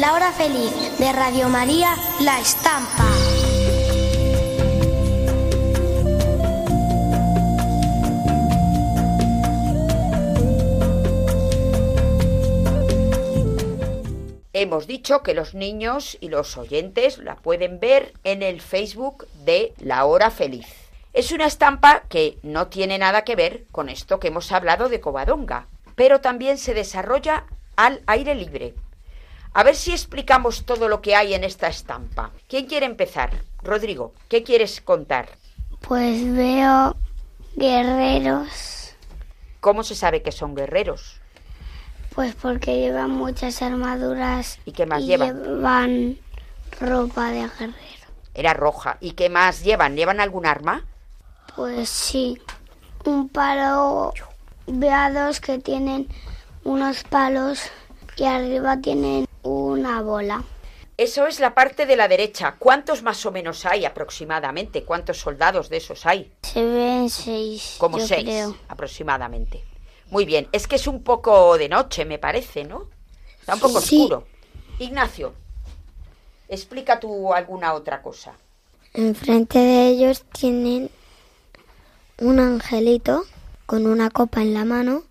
La 0.00 0.14
hora 0.14 0.32
feliz 0.32 0.72
de 0.98 1.12
Radio 1.12 1.50
María, 1.50 1.94
La 2.20 2.40
Estampa. 2.40 3.04
Hemos 14.54 14.86
dicho 14.86 15.22
que 15.22 15.34
los 15.34 15.52
niños 15.52 16.16
y 16.22 16.30
los 16.30 16.56
oyentes 16.56 17.18
la 17.18 17.36
pueden 17.36 17.78
ver 17.78 18.14
en 18.24 18.42
el 18.42 18.62
Facebook 18.62 19.26
de 19.44 19.74
La 19.80 20.06
Hora 20.06 20.30
Feliz. 20.30 20.66
Es 21.12 21.30
una 21.30 21.44
estampa 21.44 22.04
que 22.08 22.38
no 22.42 22.68
tiene 22.68 22.96
nada 22.96 23.24
que 23.24 23.36
ver 23.36 23.66
con 23.70 23.90
esto 23.90 24.18
que 24.18 24.28
hemos 24.28 24.50
hablado 24.50 24.88
de 24.88 25.00
Covadonga, 25.00 25.66
pero 25.94 26.22
también 26.22 26.56
se 26.56 26.72
desarrolla 26.72 27.44
al 27.76 28.00
aire 28.06 28.34
libre. 28.34 28.72
A 29.52 29.62
ver 29.64 29.74
si 29.74 29.92
explicamos 29.92 30.64
todo 30.64 30.88
lo 30.88 31.00
que 31.02 31.16
hay 31.16 31.34
en 31.34 31.42
esta 31.44 31.66
estampa. 31.68 32.30
¿Quién 32.48 32.66
quiere 32.66 32.86
empezar? 32.86 33.30
Rodrigo, 33.62 34.14
¿qué 34.28 34.42
quieres 34.42 34.80
contar? 34.80 35.28
Pues 35.80 36.32
veo 36.34 36.96
guerreros, 37.56 38.94
¿Cómo 39.60 39.82
se 39.82 39.94
sabe 39.94 40.22
que 40.22 40.32
son 40.32 40.54
guerreros? 40.54 41.20
Pues 42.14 42.34
porque 42.34 42.76
llevan 42.78 43.10
muchas 43.10 43.60
armaduras 43.60 44.58
¿Y 44.64 44.72
qué 44.72 44.86
más 44.86 45.02
y 45.02 45.06
llevan? 45.06 45.42
llevan 45.42 46.18
ropa 46.80 47.30
de 47.30 47.40
guerrero. 47.42 47.74
Era 48.34 48.54
roja. 48.54 48.96
¿Y 49.00 49.12
qué 49.12 49.28
más 49.28 49.62
llevan? 49.62 49.96
¿Llevan 49.96 50.20
algún 50.20 50.46
arma? 50.46 50.84
Pues 51.56 51.88
sí, 51.88 52.40
un 53.04 53.28
palo, 53.28 54.14
vea 54.66 55.10
dos 55.12 55.40
que 55.40 55.58
tienen 55.58 56.08
unos 56.64 57.04
palos 57.04 57.60
y 58.16 58.24
arriba 58.24 58.78
tienen 58.78 59.26
una 59.42 60.02
bola. 60.02 60.42
Eso 60.96 61.26
es 61.26 61.40
la 61.40 61.54
parte 61.54 61.86
de 61.86 61.96
la 61.96 62.08
derecha. 62.08 62.56
¿Cuántos 62.58 63.02
más 63.02 63.24
o 63.24 63.32
menos 63.32 63.64
hay 63.64 63.86
aproximadamente? 63.86 64.84
¿Cuántos 64.84 65.18
soldados 65.18 65.70
de 65.70 65.78
esos 65.78 66.04
hay? 66.04 66.30
Se 66.42 66.62
ven 66.62 67.08
seis, 67.08 67.76
Como 67.78 67.98
yo 67.98 68.06
seis 68.06 68.24
creo. 68.24 68.56
aproximadamente. 68.68 69.64
Muy 70.10 70.26
bien. 70.26 70.48
Es 70.52 70.66
que 70.66 70.76
es 70.76 70.86
un 70.86 71.02
poco 71.02 71.56
de 71.56 71.68
noche, 71.70 72.04
me 72.04 72.18
parece, 72.18 72.64
¿no? 72.64 72.88
Está 73.40 73.54
un 73.54 73.60
poco 73.60 73.80
Sí. 73.80 73.96
oscuro. 74.02 74.26
Ignacio, 74.78 75.32
explica 76.48 77.00
tú 77.00 77.32
alguna 77.32 77.72
otra 77.72 78.02
cosa. 78.02 78.34
Enfrente 78.92 79.58
de 79.58 79.88
ellos 79.88 80.24
tienen 80.32 80.90
un 82.18 82.40
angelito 82.40 83.24
con 83.66 83.86
una 83.86 84.10
copa 84.10 84.42
en 84.42 84.52
la 84.52 84.64
mano 84.64 85.04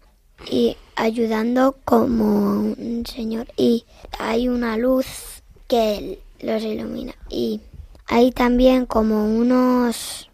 y 0.45 0.77
ayudando 0.95 1.77
como 1.85 2.73
un 2.73 3.05
señor. 3.05 3.47
Y 3.57 3.85
hay 4.17 4.47
una 4.47 4.77
luz 4.77 5.43
que 5.67 6.21
los 6.39 6.63
ilumina. 6.63 7.13
Y 7.29 7.61
hay 8.07 8.31
también 8.31 8.85
como 8.85 9.25
unos 9.25 10.29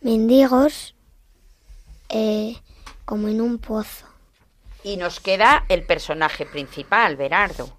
mendigos 0.00 0.94
eh, 2.08 2.56
como 3.04 3.28
en 3.28 3.40
un 3.40 3.58
pozo. 3.58 4.06
Y 4.84 4.96
nos 4.96 5.20
queda 5.20 5.64
el 5.68 5.84
personaje 5.84 6.46
principal, 6.46 7.16
Berardo. 7.16 7.76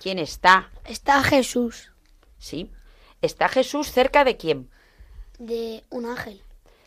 ¿Quién 0.00 0.18
está? 0.18 0.70
Está 0.84 1.22
Jesús 1.22 1.92
¿Sí? 2.38 2.70
¿Está 3.22 3.48
Jesús 3.48 3.90
cerca 3.90 4.24
de 4.24 4.36
quién? 4.36 4.68
de 5.38 5.84
un 5.90 6.06
ángel. 6.06 6.42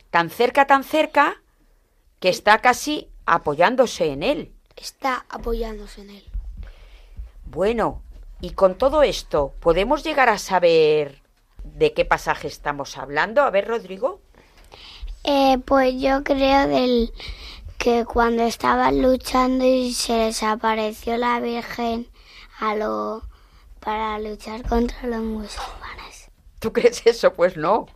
Tan 0.09 0.29
cerca, 0.29 0.67
tan 0.67 0.83
cerca, 0.83 1.41
que 2.19 2.29
está 2.29 2.59
casi 2.59 3.09
apoyándose 3.27 4.07
en 4.12 4.24
él. 4.24 4.51
Está 4.75 5.25
apoyándose 5.29 6.01
en 6.01 6.10
él. 6.12 6.24
Bueno, 7.46 8.01
y 8.41 8.51
con 8.51 8.77
todo 8.77 9.03
esto, 9.03 9.53
¿podemos 9.60 10.03
llegar 10.03 10.29
a 10.29 10.38
saber 10.38 11.22
de 11.63 11.93
qué 11.93 12.05
pasaje 12.05 12.48
estamos 12.48 12.98
hablando? 12.98 13.41
A 13.43 13.50
ver, 13.51 13.67
Rodrigo. 13.67 14.22
Eh, 15.24 15.57
pues 15.65 15.93
yo 16.00 16.24
creo 16.24 16.67
del 16.67 17.12
que 17.77 18.05
cuando 18.05 18.43
estaban 18.43 19.01
luchando 19.01 19.65
y 19.65 19.93
se 19.93 20.17
les 20.17 20.43
apareció 20.43 21.17
la 21.17 21.39
Virgen 21.39 22.07
a 22.60 22.75
lo 22.75 23.24
para 23.79 24.17
luchar 24.19 24.63
contra 24.67 25.03
los 25.03 25.22
musulmanes. 25.22 26.29
¿Tú 26.60 26.74
crees 26.74 27.05
eso? 27.05 27.34
Pues 27.34 27.55
no, 27.55 27.88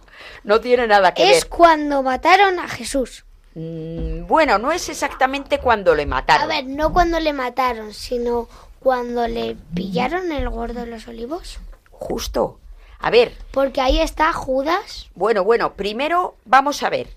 no 0.43 0.61
tiene 0.61 0.87
nada 0.87 1.13
que 1.13 1.23
Es 1.31 1.41
ver. 1.41 1.49
cuando 1.49 2.03
mataron 2.03 2.59
a 2.59 2.67
Jesús. 2.67 3.25
Mm, 3.55 4.27
bueno, 4.27 4.57
no 4.57 4.71
es 4.71 4.87
exactamente 4.89 5.59
cuando 5.59 5.93
le 5.95 6.05
mataron. 6.05 6.43
A 6.43 6.47
ver, 6.47 6.65
no 6.65 6.93
cuando 6.93 7.19
le 7.19 7.33
mataron, 7.33 7.93
sino 7.93 8.47
cuando 8.79 9.27
le 9.27 9.55
pillaron 9.73 10.31
el 10.31 10.49
gordo 10.49 10.81
de 10.81 10.87
los 10.87 11.07
olivos. 11.07 11.59
Justo. 11.91 12.57
A 12.99 13.09
ver, 13.09 13.33
Porque 13.51 13.81
ahí 13.81 13.99
está 13.99 14.31
Judas 14.31 15.09
bueno, 15.15 15.43
bueno, 15.43 15.73
primero 15.73 16.35
vamos 16.45 16.83
a 16.83 16.89
ver. 16.89 17.07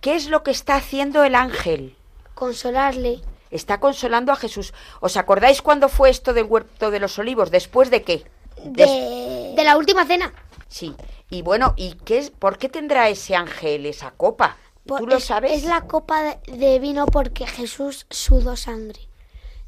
¿Qué 0.00 0.14
es 0.14 0.28
lo 0.28 0.42
que 0.42 0.50
está 0.52 0.76
haciendo 0.76 1.24
el 1.24 1.34
ángel? 1.34 1.96
consolarle 2.34 3.20
Está 3.50 3.78
consolando 3.78 4.32
a 4.32 4.36
Jesús. 4.36 4.74
¿Os 5.00 5.16
acordáis 5.16 5.62
cuándo 5.62 5.88
fue 5.88 6.10
esto 6.10 6.32
del 6.34 6.44
huerto 6.44 6.90
de 6.90 6.98
los 7.00 7.18
olivos? 7.18 7.50
¿Después 7.52 7.90
de 7.90 8.02
qué? 8.02 8.24
Des- 8.64 8.88
de, 8.90 9.52
de 9.56 9.64
la 9.64 9.76
última 9.76 10.04
cena. 10.04 10.32
Sí. 10.68 10.94
Y 11.30 11.42
bueno, 11.42 11.74
¿y 11.76 11.94
qué 12.04 12.18
es, 12.18 12.30
por 12.30 12.58
qué 12.58 12.68
tendrá 12.68 13.08
ese 13.08 13.36
ángel 13.36 13.86
esa 13.86 14.10
copa? 14.12 14.56
Por- 14.86 15.00
¿Tú 15.00 15.06
lo 15.06 15.16
es- 15.16 15.24
sabes? 15.24 15.52
Es 15.52 15.64
la 15.64 15.82
copa 15.82 16.36
de, 16.46 16.78
vino 16.78 17.06
porque 17.06 17.46
Jesús 17.46 18.06
sudó 18.10 18.56
sangre. 18.56 19.00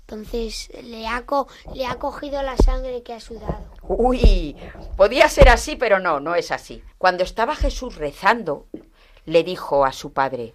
Entonces 0.02 0.70
le 0.84 1.08
ha, 1.08 1.26
co- 1.26 1.48
le 1.74 1.84
ha 1.86 1.96
cogido 1.96 2.40
la 2.42 2.56
sangre 2.56 3.02
que 3.02 3.12
ha 3.12 3.20
sudado. 3.20 3.64
Uy, 3.82 4.54
podía 4.96 5.28
ser 5.28 5.48
así, 5.48 5.74
pero 5.74 5.98
no, 5.98 6.20
no 6.20 6.34
es 6.36 6.52
así. 6.52 6.82
Cuando 6.98 7.24
estaba 7.24 7.56
Jesús 7.56 7.96
rezando, 7.96 8.66
le 9.24 9.42
dijo 9.42 9.84
a 9.84 9.92
su 9.92 10.12
padre, 10.12 10.54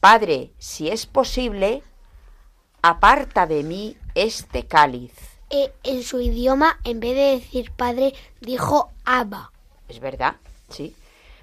Padre, 0.00 0.50
si 0.58 0.88
es 0.88 1.06
posible, 1.06 1.82
aparta 2.82 3.46
de 3.46 3.62
mí 3.62 3.96
este 4.14 4.66
cáliz. 4.66 5.12
Eh, 5.50 5.72
en 5.82 6.02
su 6.02 6.20
idioma, 6.20 6.78
en 6.84 7.00
vez 7.00 7.14
de 7.16 7.38
decir 7.38 7.70
padre, 7.72 8.14
dijo 8.40 8.90
Abba. 9.04 9.52
¿Es 9.88 10.00
verdad? 10.00 10.36
Sí. 10.70 10.94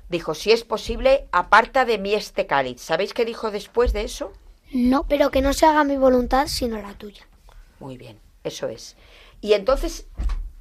Dijo, 0.10 0.34
si 0.34 0.52
es 0.52 0.64
posible, 0.64 1.28
aparta 1.32 1.86
de 1.86 1.98
mí 1.98 2.14
este 2.14 2.48
cáliz. 2.48 2.82
¿Sabéis 2.82 3.14
qué 3.14 3.26
dijo 3.26 3.52
después 3.52 3.94
de 3.94 4.04
eso? 4.04 4.32
No, 4.72 5.04
pero 5.04 5.32
que 5.32 5.42
no 5.42 5.54
se 5.54 5.66
haga 5.66 5.84
mi 5.84 5.98
voluntad 5.98 6.48
sino 6.48 6.82
la 6.82 6.94
tuya. 6.94 7.28
Muy 7.80 7.98
bien, 7.98 8.20
eso 8.44 8.68
es. 8.68 8.96
Y 9.42 9.54
entonces, 9.54 10.08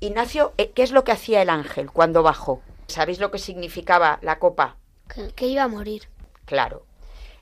Ignacio, 0.00 0.52
eh, 0.58 0.70
¿qué 0.70 0.82
es 0.82 0.90
lo 0.90 1.04
que 1.04 1.12
hacía 1.12 1.42
el 1.42 1.50
ángel 1.50 1.90
cuando 1.90 2.22
bajó? 2.22 2.60
¿Sabéis 2.88 3.20
lo 3.20 3.30
que 3.30 3.38
significaba 3.38 4.18
la 4.22 4.38
copa? 4.38 4.76
Que, 5.08 5.32
que 5.32 5.46
iba 5.46 5.62
a 5.62 5.68
morir. 5.68 6.08
Claro. 6.44 6.84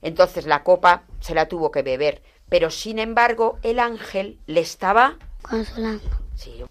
Entonces 0.02 0.46
la 0.46 0.62
copa 0.62 1.02
se 1.20 1.34
la 1.34 1.48
tuvo 1.48 1.70
que 1.70 1.82
beber, 1.82 2.22
pero 2.48 2.70
sin 2.70 2.98
embargo 2.98 3.58
el 3.62 3.78
ángel 3.78 4.38
le 4.46 4.60
estaba... 4.60 5.16
Consolando. 5.42 6.04
Sí. 6.36 6.62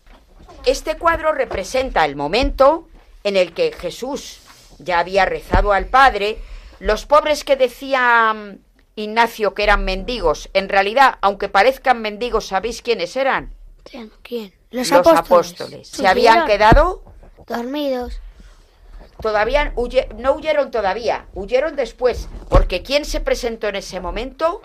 Este 0.65 0.97
cuadro 0.97 1.33
representa 1.33 2.05
el 2.05 2.15
momento 2.15 2.87
en 3.23 3.35
el 3.35 3.53
que 3.53 3.71
Jesús 3.71 4.39
ya 4.79 4.99
había 4.99 5.25
rezado 5.25 5.73
al 5.73 5.85
Padre. 5.85 6.37
Los 6.79 7.05
pobres 7.05 7.43
que 7.43 7.55
decía 7.55 8.33
mm, 8.33 8.57
Ignacio 8.95 9.53
que 9.53 9.63
eran 9.63 9.85
mendigos, 9.85 10.49
en 10.53 10.69
realidad, 10.69 11.17
aunque 11.21 11.49
parezcan 11.49 12.01
mendigos, 12.01 12.47
¿sabéis 12.47 12.81
quiénes 12.81 13.15
eran? 13.15 13.53
¿Quién? 14.21 14.53
Los, 14.71 14.89
Los 14.89 14.91
apóstoles. 14.91 15.19
apóstoles. 15.19 15.87
Se 15.87 16.07
habían 16.07 16.45
quedado 16.45 17.03
dormidos. 17.47 18.19
todavía 19.21 19.71
huye- 19.75 20.07
no 20.17 20.33
huyeron 20.33 20.69
todavía, 20.71 21.25
huyeron 21.33 21.75
después, 21.75 22.27
porque 22.49 22.81
¿quién 22.83 23.05
se 23.05 23.19
presentó 23.19 23.67
en 23.67 23.77
ese 23.77 23.99
momento? 23.99 24.61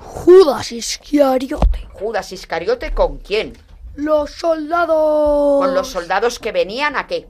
Judas 0.00 0.72
Iscariote. 0.72 1.86
Judas 1.92 2.32
Iscariote 2.32 2.92
con 2.92 3.18
quién? 3.18 3.56
Los 3.94 4.30
soldados. 4.32 5.64
Con 5.64 5.74
los 5.74 5.88
soldados 5.88 6.38
que 6.38 6.52
venían 6.52 6.96
a 6.96 7.06
qué? 7.06 7.26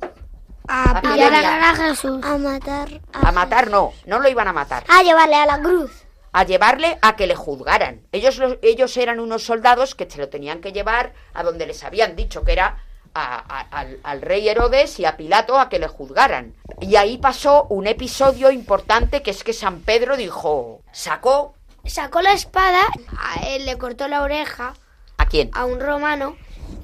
A 0.68 0.90
¿A 0.90 1.00
pillar 1.00 1.32
a 1.34 1.74
Jesús. 1.74 2.20
A 2.24 2.36
matar 2.38 2.88
A 3.12 3.32
matar 3.32 3.70
no, 3.70 3.92
no 4.06 4.18
lo 4.18 4.28
iban 4.28 4.48
a 4.48 4.52
matar, 4.52 4.84
A 4.88 5.02
llevarle 5.02 5.36
a 5.36 5.46
la 5.46 5.60
cruz. 5.60 5.90
a 6.32 6.44
llevarle 6.44 6.98
a 7.02 7.16
que 7.16 7.26
le 7.26 7.34
juzgaran. 7.34 8.02
Ellos, 8.12 8.36
lo- 8.38 8.58
ellos 8.62 8.96
eran 8.98 9.18
unos 9.18 9.42
soldados 9.44 9.94
que 9.94 10.08
se 10.10 10.18
lo 10.18 10.28
tenían 10.28 10.60
que 10.60 10.72
llevar 10.72 11.14
a 11.34 11.42
donde 11.42 11.66
les 11.66 11.82
habían 11.84 12.16
dicho 12.16 12.44
que 12.44 12.52
era 12.52 12.84
a- 13.14 13.60
al, 13.70 13.98
al 14.04 14.20
rey 14.22 14.48
Herodes 14.48 15.00
y 15.00 15.04
a 15.06 15.16
Pilato 15.16 15.58
a 15.58 15.68
que 15.70 15.78
le 15.78 15.88
juzgaran. 15.88 16.54
Y 16.80 16.96
ahí 16.96 17.16
pasó 17.18 17.64
un 17.70 17.86
episodio 17.86 18.50
importante 18.50 19.22
que 19.22 19.30
es 19.32 19.42
que 19.42 19.52
San 19.54 19.80
Pedro 19.80 20.16
dijo, 20.16 20.82
sacó 20.92 21.54
Sacó 21.86 22.20
la 22.20 22.32
espada, 22.32 22.80
a 23.18 23.46
él 23.48 23.64
le 23.64 23.78
cortó 23.78 24.06
la 24.08 24.22
oreja 24.22 24.74
a 25.16 25.26
quién? 25.26 25.50
a 25.54 25.64
un 25.64 25.80
romano. 25.80 26.36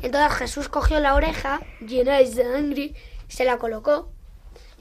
Entonces 0.03 0.33
Jesús 0.39 0.69
cogió 0.71 0.99
la 1.01 1.15
oreja 1.15 1.61
llena 1.81 2.17
de 2.19 2.27
sangre, 2.27 2.95
se 3.35 3.45
la 3.45 3.59
colocó 3.59 4.09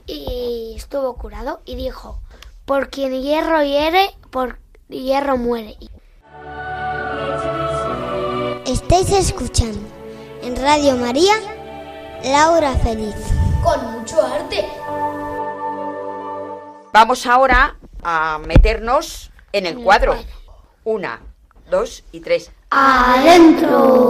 y 0.06 0.74
estuvo 0.76 1.14
curado. 1.16 1.60
Y 1.64 1.74
dijo: 1.76 2.20
Por 2.64 2.88
quien 2.88 3.20
hierro 3.20 3.62
hiere, 3.62 4.10
por 4.30 4.58
hierro 4.88 5.36
muere. 5.36 5.76
Estáis 8.66 9.10
escuchando 9.10 9.80
en 10.42 10.56
Radio 10.56 10.96
María 10.96 11.34
Laura 12.24 12.72
Feliz. 12.76 13.14
con 13.62 13.92
mucho 13.92 14.22
arte. 14.22 14.64
Vamos 16.92 17.26
ahora 17.26 17.76
a 18.02 18.38
meternos 18.38 19.30
en 19.52 19.66
el 19.66 19.82
cuadro. 19.82 20.14
Una, 20.84 21.20
dos 21.70 22.04
y 22.12 22.20
tres. 22.20 22.52
¡Adentro! 22.70 24.08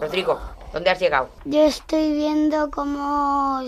Rodrigo, 0.00 0.38
¿dónde 0.74 0.90
has 0.90 0.98
llegado? 0.98 1.30
Yo 1.44 1.62
estoy 1.62 2.12
viendo 2.12 2.70
cómo 2.70 3.62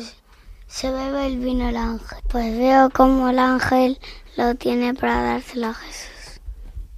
se 0.67 0.91
bebe 0.91 1.27
el 1.27 1.39
vino 1.39 1.69
el 1.69 1.77
ángel. 1.77 2.19
Pues 2.29 2.59
veo 2.59 2.91
cómo 2.91 3.31
el 3.31 3.39
ángel 3.39 3.99
lo 4.37 4.57
tiene 4.57 4.93
para 4.93 5.23
dárselo 5.23 5.69
a 5.69 5.75
Jesús. 5.75 6.41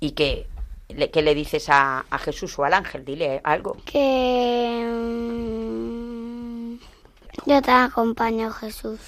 ¿Y 0.00 0.12
qué 0.12 0.48
le, 0.88 1.10
qué 1.10 1.20
le 1.22 1.34
dices 1.34 1.68
a, 1.68 2.06
a 2.10 2.18
Jesús 2.18 2.58
o 2.58 2.64
al 2.64 2.72
ángel? 2.72 3.04
Dile 3.04 3.42
algo. 3.44 3.76
Que 3.84 4.82
mm, 4.90 6.78
yo 7.46 7.62
te 7.62 7.70
acompaño, 7.70 8.50
Jesús. 8.50 8.98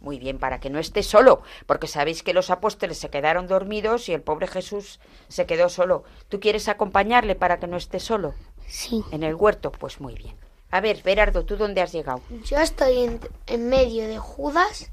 Muy 0.00 0.18
bien, 0.18 0.38
para 0.38 0.60
que 0.60 0.68
no 0.68 0.80
esté 0.80 1.02
solo, 1.04 1.42
porque 1.64 1.86
sabéis 1.86 2.22
que 2.24 2.34
los 2.34 2.50
apóstoles 2.50 2.98
se 2.98 3.08
quedaron 3.08 3.46
dormidos 3.46 4.08
y 4.08 4.12
el 4.12 4.20
pobre 4.20 4.48
Jesús 4.48 5.00
se 5.28 5.46
quedó 5.46 5.68
solo. 5.68 6.02
¿Tú 6.28 6.40
quieres 6.40 6.68
acompañarle 6.68 7.36
para 7.36 7.58
que 7.58 7.68
no 7.68 7.76
esté 7.76 8.00
solo? 8.00 8.34
Sí. 8.66 9.04
En 9.12 9.22
el 9.22 9.36
huerto, 9.36 9.70
pues 9.70 10.00
muy 10.00 10.14
bien. 10.14 10.41
A 10.72 10.80
ver, 10.80 11.02
Berardo, 11.02 11.44
¿tú 11.44 11.56
dónde 11.58 11.82
has 11.82 11.92
llegado? 11.92 12.22
Yo 12.46 12.56
estoy 12.56 13.04
en, 13.04 13.20
en 13.46 13.68
medio 13.68 14.08
de 14.08 14.16
Judas 14.16 14.90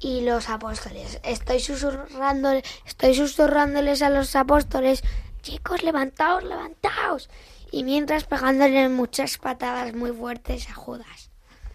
y 0.00 0.22
los 0.22 0.48
apóstoles. 0.48 1.20
Estoy 1.22 1.60
susurrando, 1.60 2.50
estoy 2.86 3.14
susurrándoles 3.14 4.00
a 4.00 4.08
los 4.08 4.34
apóstoles, 4.34 5.02
chicos, 5.42 5.82
levantaos, 5.82 6.42
levantaos. 6.42 7.28
Y 7.70 7.84
mientras 7.84 8.24
pegándole 8.24 8.88
muchas 8.88 9.36
patadas 9.36 9.94
muy 9.94 10.10
fuertes 10.10 10.70
a 10.70 10.74
Judas. 10.74 11.30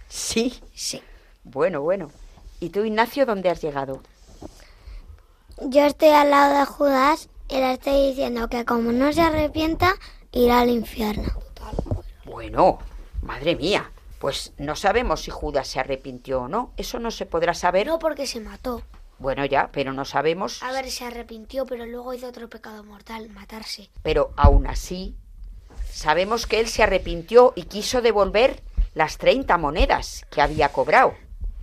Sí. 0.10 0.60
Sí. 0.74 1.04
Bueno, 1.44 1.82
bueno. 1.82 2.12
¿Y 2.60 2.70
tú, 2.70 2.84
Ignacio, 2.84 3.28
dónde 3.28 3.52
has 3.52 3.62
llegado? 3.62 4.02
Yo 5.62 5.86
estoy 5.86 6.10
al 6.10 6.32
lado 6.32 6.58
de 6.58 6.66
Judas 6.66 7.30
y 7.48 7.58
le 7.58 7.74
estoy 7.74 8.08
diciendo 8.08 8.50
que 8.50 8.66
como 8.66 8.92
no 8.92 9.14
se 9.14 9.22
arrepienta, 9.22 9.94
irá 10.32 10.62
al 10.62 10.70
infierno. 10.70 11.32
Bueno, 12.26 12.80
madre 13.26 13.56
mía. 13.56 13.92
Pues 14.20 14.54
no 14.58 14.76
sabemos 14.76 15.22
si 15.22 15.32
Judas 15.32 15.68
se 15.68 15.80
arrepintió 15.80 16.44
o 16.44 16.48
no. 16.48 16.74
Eso 16.78 17.00
no 17.00 17.12
se 17.12 17.26
podrá 17.26 17.54
saber. 17.54 17.88
No 17.88 18.00
porque 18.00 18.26
se 18.26 18.40
mató. 18.40 18.82
Bueno, 19.18 19.46
ya, 19.46 19.70
pero 19.72 19.94
no 19.94 20.06
sabemos. 20.06 20.62
A 20.64 20.72
ver, 20.72 20.90
se 20.90 21.06
arrepintió, 21.06 21.66
pero 21.66 21.86
luego 21.86 22.14
hizo 22.14 22.28
otro 22.28 22.50
pecado 22.50 22.84
mortal, 22.84 23.30
matarse. 23.30 23.90
Pero 24.04 24.34
aún 24.36 24.68
así, 24.68 25.16
sabemos 25.90 26.48
que 26.48 26.60
él 26.60 26.68
se 26.68 26.84
arrepintió 26.84 27.54
y 27.56 27.64
quiso 27.64 28.02
devolver 28.02 28.62
las 28.94 29.18
30 29.18 29.58
monedas 29.58 30.26
que 30.32 30.42
había 30.42 30.70
cobrado, 30.70 31.14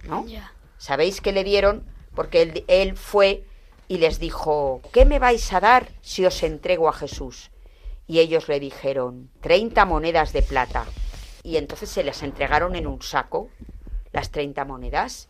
¿no? 0.05 0.27
Ya. 0.27 0.53
¿Sabéis 0.79 1.21
que 1.21 1.33
le 1.33 1.45
dieron? 1.45 1.85
Porque 2.15 2.43
él, 2.43 2.65
él 2.69 2.97
fue 2.97 3.47
y 3.89 3.99
les 3.99 4.19
dijo, 4.19 4.81
¿qué 4.93 5.05
me 5.05 5.19
vais 5.19 5.53
a 5.53 5.61
dar 5.61 5.89
si 6.01 6.25
os 6.25 6.43
entrego 6.43 6.89
a 6.89 6.93
Jesús? 6.93 7.51
Y 8.07 8.21
ellos 8.21 8.49
le 8.49 8.61
dijeron, 8.61 9.31
30 9.41 9.85
monedas 9.85 10.33
de 10.33 10.43
plata. 10.43 10.87
Y 11.43 11.57
entonces 11.57 11.91
se 11.91 12.05
las 12.05 12.23
entregaron 12.23 12.77
en 12.77 12.87
un 12.87 13.03
saco, 13.03 13.49
las 14.13 14.31
30 14.31 14.65
monedas. 14.65 15.29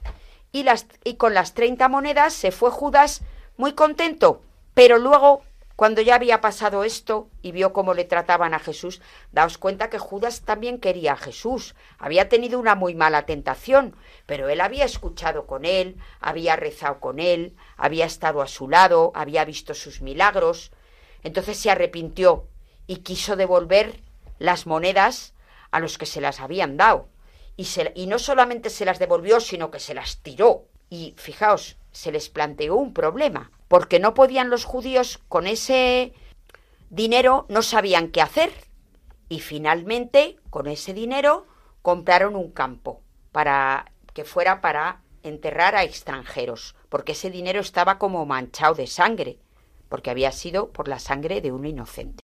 Y, 0.52 0.64
las, 0.64 0.86
y 1.04 1.14
con 1.14 1.34
las 1.34 1.54
30 1.54 1.88
monedas 1.88 2.34
se 2.34 2.52
fue 2.52 2.70
Judas 2.70 3.22
muy 3.56 3.72
contento. 3.72 4.42
Pero 4.74 4.98
luego, 4.98 5.42
cuando 5.76 6.02
ya 6.02 6.14
había 6.14 6.40
pasado 6.40 6.84
esto 6.84 7.28
y 7.40 7.52
vio 7.52 7.72
cómo 7.72 7.94
le 7.94 8.04
trataban 8.04 8.54
a 8.54 8.58
Jesús, 8.58 9.00
daos 9.32 9.58
cuenta 9.58 9.90
que 9.90 9.98
Judas 9.98 10.42
también 10.42 10.78
quería 10.78 11.14
a 11.14 11.16
Jesús. 11.16 11.74
Había 11.98 12.28
tenido 12.28 12.58
una 12.58 12.74
muy 12.74 12.94
mala 12.94 13.24
tentación, 13.24 13.96
pero 14.26 14.48
él 14.48 14.60
había 14.60 14.84
escuchado 14.84 15.46
con 15.46 15.64
él, 15.64 15.96
había 16.20 16.56
rezado 16.56 17.00
con 17.00 17.18
él, 17.18 17.56
había 17.76 18.04
estado 18.04 18.42
a 18.42 18.46
su 18.46 18.68
lado, 18.68 19.12
había 19.14 19.44
visto 19.44 19.74
sus 19.74 20.02
milagros. 20.02 20.72
Entonces 21.22 21.58
se 21.58 21.70
arrepintió 21.70 22.46
y 22.86 22.98
quiso 22.98 23.36
devolver 23.36 24.00
las 24.38 24.66
monedas 24.66 25.34
a 25.72 25.80
los 25.80 25.98
que 25.98 26.06
se 26.06 26.20
las 26.20 26.38
habían 26.40 26.76
dado. 26.76 27.08
Y, 27.56 27.64
se- 27.64 27.92
y 27.96 28.06
no 28.06 28.18
solamente 28.18 28.70
se 28.70 28.84
las 28.84 28.98
devolvió, 28.98 29.40
sino 29.40 29.70
que 29.70 29.80
se 29.80 29.94
las 29.94 30.18
tiró. 30.22 30.66
Y 30.88 31.14
fijaos, 31.18 31.76
se 31.90 32.12
les 32.12 32.28
planteó 32.28 32.76
un 32.76 32.94
problema, 32.94 33.50
porque 33.68 33.98
no 33.98 34.14
podían 34.14 34.48
los 34.50 34.64
judíos 34.64 35.18
con 35.28 35.46
ese 35.46 36.12
dinero, 36.90 37.46
no 37.48 37.62
sabían 37.62 38.08
qué 38.08 38.20
hacer. 38.22 38.52
Y 39.28 39.40
finalmente, 39.40 40.38
con 40.50 40.66
ese 40.66 40.94
dinero, 40.94 41.46
compraron 41.82 42.36
un 42.36 42.50
campo 42.52 43.02
para 43.32 43.90
que 44.14 44.24
fuera 44.24 44.60
para 44.60 45.00
enterrar 45.22 45.74
a 45.74 45.84
extranjeros, 45.84 46.74
porque 46.88 47.12
ese 47.12 47.30
dinero 47.30 47.60
estaba 47.60 47.98
como 47.98 48.26
manchado 48.26 48.74
de 48.74 48.86
sangre, 48.86 49.38
porque 49.88 50.10
había 50.10 50.32
sido 50.32 50.70
por 50.70 50.88
la 50.88 50.98
sangre 50.98 51.40
de 51.40 51.52
un 51.52 51.64
inocente. 51.64 52.21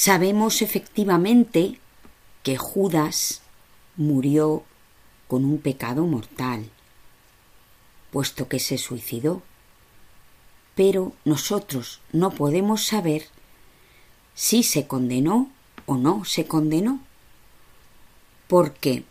Sabemos 0.00 0.62
efectivamente 0.62 1.80
que 2.44 2.56
Judas 2.56 3.42
murió 3.96 4.62
con 5.26 5.44
un 5.44 5.58
pecado 5.58 6.06
mortal, 6.06 6.70
puesto 8.12 8.46
que 8.46 8.60
se 8.60 8.78
suicidó. 8.78 9.42
Pero 10.76 11.14
nosotros 11.24 12.00
no 12.12 12.30
podemos 12.30 12.84
saber 12.84 13.26
si 14.36 14.62
se 14.62 14.86
condenó 14.86 15.50
o 15.86 15.96
no 15.96 16.24
se 16.24 16.46
condenó, 16.46 17.00
porque 18.46 19.02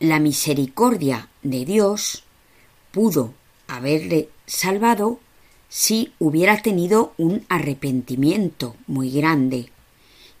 la 0.00 0.18
misericordia 0.18 1.28
de 1.44 1.64
Dios 1.64 2.24
pudo 2.90 3.34
haberle 3.68 4.30
salvado 4.46 5.20
si 5.70 6.12
hubiera 6.18 6.60
tenido 6.60 7.14
un 7.16 7.46
arrepentimiento 7.48 8.74
muy 8.88 9.10
grande. 9.10 9.70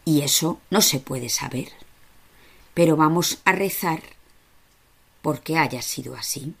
Y 0.04 0.22
eso 0.22 0.58
no 0.70 0.82
se 0.82 0.98
puede 0.98 1.28
saber. 1.28 1.68
Pero 2.74 2.96
vamos 2.96 3.38
a 3.44 3.52
rezar 3.52 4.02
porque 5.22 5.56
haya 5.56 5.82
sido 5.82 6.16
así. 6.16 6.52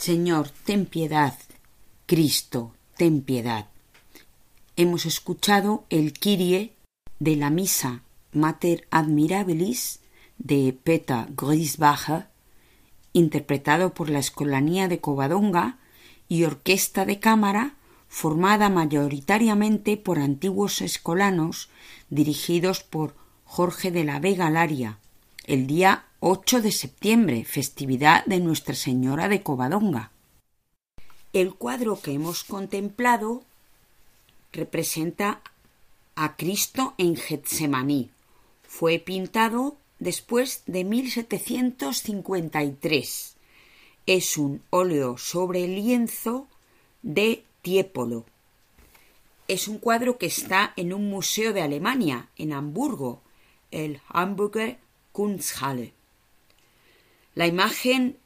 Señor, 0.00 0.48
ten 0.64 0.86
piedad. 0.86 1.34
Cristo, 2.06 2.72
ten 2.96 3.20
piedad. 3.20 3.66
Hemos 4.76 5.04
escuchado 5.04 5.84
el 5.90 6.14
Kyrie 6.14 6.72
de 7.18 7.36
la 7.36 7.50
misa 7.50 8.00
Mater 8.32 8.88
Admirabilis 8.90 10.00
de 10.38 10.72
Peta 10.72 11.28
Grisbacher, 11.36 12.28
interpretado 13.12 13.92
por 13.92 14.08
la 14.08 14.20
Escolanía 14.20 14.88
de 14.88 15.02
Covadonga 15.02 15.76
y 16.30 16.44
orquesta 16.44 17.04
de 17.04 17.18
cámara 17.18 17.74
formada 18.08 18.70
mayoritariamente 18.70 19.98
por 19.98 20.18
antiguos 20.18 20.80
escolanos 20.80 21.68
dirigidos 22.08 22.82
por 22.82 23.16
Jorge 23.44 23.90
de 23.90 24.04
la 24.04 24.18
Vega 24.18 24.48
Laria, 24.48 24.98
el 25.50 25.66
día 25.66 26.06
8 26.20 26.62
de 26.62 26.70
septiembre, 26.70 27.44
festividad 27.44 28.24
de 28.24 28.38
Nuestra 28.38 28.76
Señora 28.76 29.28
de 29.28 29.42
Covadonga. 29.42 30.12
El 31.32 31.54
cuadro 31.54 32.00
que 32.00 32.12
hemos 32.12 32.44
contemplado 32.44 33.42
representa 34.52 35.42
a 36.14 36.36
Cristo 36.36 36.94
en 36.98 37.16
Getsemaní. 37.16 38.12
Fue 38.62 39.00
pintado 39.00 39.76
después 39.98 40.62
de 40.66 40.84
1753. 40.84 43.36
Es 44.06 44.38
un 44.38 44.62
óleo 44.70 45.18
sobre 45.18 45.66
lienzo 45.66 46.46
de 47.02 47.42
Tiepolo. 47.62 48.24
Es 49.48 49.66
un 49.66 49.78
cuadro 49.78 50.16
que 50.16 50.26
está 50.26 50.74
en 50.76 50.92
un 50.92 51.10
museo 51.10 51.52
de 51.52 51.62
Alemania, 51.62 52.28
en 52.36 52.52
Hamburgo, 52.52 53.20
el 53.72 54.00
Hamburger 54.10 54.78
Kunsthalle. 55.12 55.92
La 57.34 57.46
imagen 57.46 58.18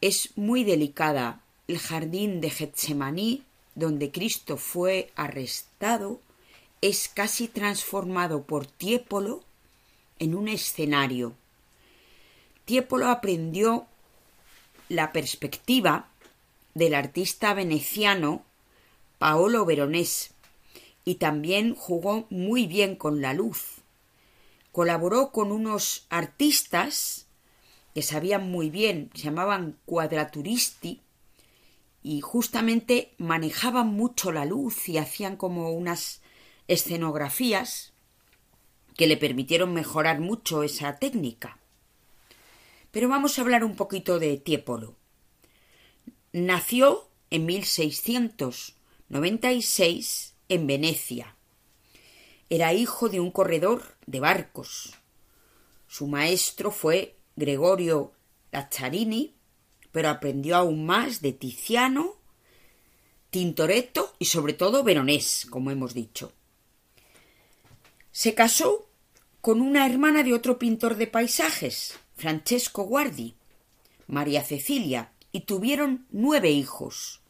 es 0.00 0.36
muy 0.36 0.64
delicada. 0.64 1.42
El 1.68 1.78
jardín 1.78 2.40
de 2.40 2.50
Getsemaní, 2.50 3.44
donde 3.74 4.10
Cristo 4.10 4.56
fue 4.56 5.12
arrestado, 5.14 6.20
es 6.80 7.08
casi 7.08 7.48
transformado 7.48 8.42
por 8.42 8.66
Tiepolo 8.66 9.44
en 10.18 10.34
un 10.34 10.48
escenario. 10.48 11.34
Tiepolo 12.64 13.08
aprendió 13.08 13.86
la 14.88 15.12
perspectiva 15.12 16.08
del 16.74 16.94
artista 16.94 17.54
veneciano 17.54 18.44
Paolo 19.18 19.64
Veronés 19.64 20.30
y 21.04 21.16
también 21.16 21.74
jugó 21.74 22.26
muy 22.30 22.66
bien 22.66 22.96
con 22.96 23.20
la 23.20 23.34
luz. 23.34 23.79
Colaboró 24.72 25.32
con 25.32 25.52
unos 25.52 26.06
artistas 26.10 27.26
que 27.94 28.02
sabían 28.02 28.50
muy 28.50 28.70
bien, 28.70 29.10
se 29.14 29.22
llamaban 29.22 29.78
cuadraturisti, 29.84 31.02
y 32.02 32.20
justamente 32.20 33.14
manejaban 33.18 33.88
mucho 33.88 34.32
la 34.32 34.44
luz 34.44 34.88
y 34.88 34.98
hacían 34.98 35.36
como 35.36 35.70
unas 35.72 36.22
escenografías 36.66 37.92
que 38.96 39.06
le 39.06 39.16
permitieron 39.16 39.72
mejorar 39.74 40.20
mucho 40.20 40.62
esa 40.62 40.98
técnica. 40.98 41.58
Pero 42.90 43.08
vamos 43.08 43.38
a 43.38 43.42
hablar 43.42 43.62
un 43.64 43.76
poquito 43.76 44.18
de 44.18 44.36
Tiepolo. 44.36 44.96
Nació 46.32 47.08
en 47.30 47.46
1696 47.46 50.34
en 50.48 50.66
Venecia. 50.66 51.36
Era 52.50 52.72
hijo 52.74 53.08
de 53.08 53.20
un 53.20 53.30
corredor 53.30 53.96
de 54.06 54.18
barcos. 54.18 54.94
Su 55.86 56.08
maestro 56.08 56.72
fue 56.72 57.16
Gregorio 57.36 58.12
Lazzarini, 58.50 59.36
pero 59.92 60.08
aprendió 60.08 60.56
aún 60.56 60.84
más 60.84 61.22
de 61.22 61.32
Tiziano, 61.32 62.16
Tintoretto 63.30 64.12
y 64.18 64.24
sobre 64.24 64.52
todo 64.52 64.82
Veronés, 64.82 65.46
como 65.48 65.70
hemos 65.70 65.94
dicho. 65.94 66.32
Se 68.10 68.34
casó 68.34 68.88
con 69.40 69.60
una 69.60 69.86
hermana 69.86 70.24
de 70.24 70.34
otro 70.34 70.58
pintor 70.58 70.96
de 70.96 71.06
paisajes, 71.06 71.98
Francesco 72.16 72.82
Guardi, 72.82 73.36
María 74.08 74.42
Cecilia, 74.42 75.12
y 75.30 75.42
tuvieron 75.42 76.06
nueve 76.10 76.50
hijos, 76.50 77.20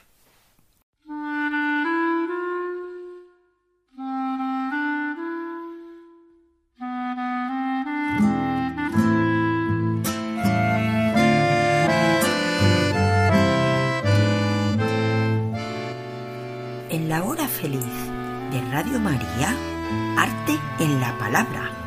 Radio 18.82 19.00
María, 19.00 19.56
arte 20.18 20.58
en 20.80 21.00
la 21.00 21.16
palabra. 21.20 21.81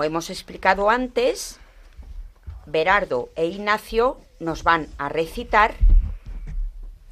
Como 0.00 0.06
hemos 0.06 0.30
explicado 0.30 0.88
antes, 0.88 1.60
Berardo 2.64 3.28
e 3.36 3.44
Ignacio 3.44 4.16
nos 4.38 4.62
van 4.62 4.88
a 4.96 5.10
recitar 5.10 5.74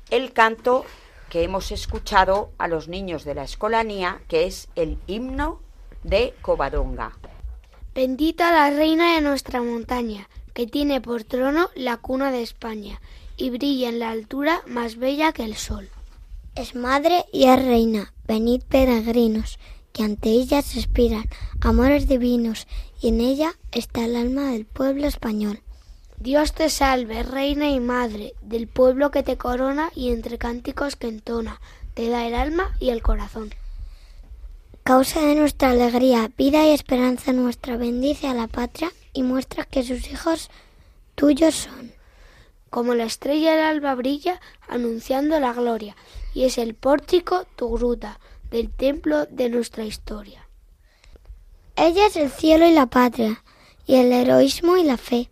el 0.09 0.33
canto 0.33 0.87
que 1.29 1.43
hemos 1.43 1.71
escuchado 1.71 2.51
a 2.57 2.67
los 2.67 2.89
niños 2.89 3.25
de 3.27 3.35
la 3.35 3.43
escolanía, 3.43 4.23
que 4.27 4.47
es 4.47 4.71
el 4.75 4.97
himno 5.07 5.61
de 6.03 6.33
Covadonga. 6.41 7.13
Bendita 7.95 8.53
la 8.53 8.71
reina 8.71 9.17
de 9.17 9.21
nuestra 9.21 9.61
montaña, 9.61 10.27
que 10.55 10.67
tiene 10.67 11.03
por 11.03 11.25
trono 11.25 11.69
la 11.75 11.99
cuna 11.99 12.33
de 12.33 12.41
España, 12.41 13.03
y 13.37 13.51
brilla 13.51 13.91
en 13.91 13.99
la 13.99 14.09
altura 14.09 14.63
más 14.67 14.97
bella 14.97 15.35
que 15.35 15.45
el 15.45 15.57
sol. 15.57 15.91
Es 16.55 16.75
madre 16.75 17.27
y 17.35 17.49
es 17.49 17.63
reina. 17.63 18.15
Venid 18.27 18.63
peregrinos, 18.63 19.59
que 19.99 20.05
ante 20.05 20.29
ella 20.29 20.63
se 20.63 20.79
expiran 20.79 21.25
amores 21.61 22.07
divinos, 22.07 22.69
y 23.03 23.09
en 23.09 23.21
ella 23.21 23.55
está 23.73 24.05
el 24.05 24.15
alma 24.15 24.53
del 24.53 24.65
pueblo 24.65 25.09
español. 25.09 25.61
Dios 26.19 26.53
te 26.53 26.71
salve, 26.71 27.25
reina 27.25 27.69
y 27.71 27.81
madre, 27.81 28.35
del 28.41 28.69
pueblo 28.69 29.11
que 29.11 29.25
te 29.25 29.37
corona 29.37 29.91
y 29.97 30.13
entre 30.13 30.39
cánticos 30.39 30.95
que 30.95 31.09
entona, 31.09 31.61
te 31.95 32.09
da 32.09 32.29
el 32.29 32.37
alma 32.37 32.77
y 32.79 32.91
el 32.91 33.03
corazón. 33.03 33.53
Causa 34.85 35.21
de 35.21 35.35
nuestra 35.35 35.71
alegría, 35.71 36.31
vida 36.39 36.65
y 36.65 36.71
esperanza 36.71 37.33
nuestra, 37.33 37.77
bendice 37.77 38.29
a 38.29 38.35
la 38.35 38.47
patria 38.47 38.93
y 39.13 39.25
muestra 39.25 39.65
que 39.65 39.83
sus 39.83 40.09
hijos 40.13 40.49
tuyos 41.17 41.57
son. 41.57 41.93
Como 42.71 42.95
la 42.95 43.03
estrella 43.03 43.57
del 43.57 43.65
alba 43.65 43.97
brilla, 43.97 44.41
anunciando 44.69 45.41
la 45.41 45.53
gloria, 45.55 45.97
y 46.35 46.45
es 46.45 46.57
el 46.57 46.75
pórtico 46.75 47.47
tu 47.57 47.69
gruta, 47.77 48.21
del 48.51 48.71
templo 48.71 49.27
de 49.27 49.49
nuestra 49.49 49.85
historia. 49.85 50.49
Ella 51.77 52.07
es 52.07 52.17
el 52.17 52.31
cielo 52.31 52.67
y 52.67 52.73
la 52.73 52.87
patria, 52.87 53.43
y 53.87 53.97
el 53.97 54.13
heroísmo 54.13 54.77
y 54.77 54.85
la 54.85 54.97
fe, 54.97 55.31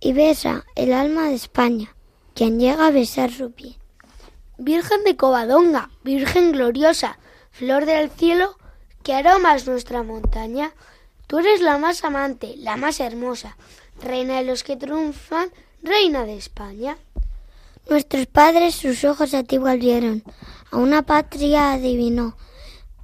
y 0.00 0.12
besa 0.12 0.64
el 0.74 0.92
alma 0.92 1.28
de 1.28 1.34
España, 1.34 1.94
quien 2.34 2.60
llega 2.60 2.86
a 2.86 2.90
besar 2.90 3.30
su 3.30 3.52
pie. 3.52 3.78
Virgen 4.58 5.02
de 5.04 5.16
Covadonga, 5.16 5.90
Virgen 6.04 6.52
gloriosa, 6.52 7.18
flor 7.50 7.86
del 7.86 8.10
cielo, 8.10 8.56
que 9.02 9.14
aromas 9.14 9.66
nuestra 9.66 10.02
montaña. 10.02 10.72
Tú 11.26 11.38
eres 11.38 11.60
la 11.60 11.78
más 11.78 12.04
amante, 12.04 12.54
la 12.58 12.76
más 12.76 13.00
hermosa, 13.00 13.56
reina 14.02 14.38
de 14.38 14.44
los 14.44 14.62
que 14.62 14.76
triunfan, 14.76 15.50
reina 15.82 16.24
de 16.24 16.36
España. 16.36 16.98
Nuestros 17.88 18.26
padres 18.26 18.74
sus 18.74 19.04
ojos 19.04 19.34
a 19.34 19.42
ti 19.42 19.58
volvieron, 19.58 20.22
a 20.72 20.78
una 20.78 21.02
patria 21.02 21.72
adivinó. 21.72 22.34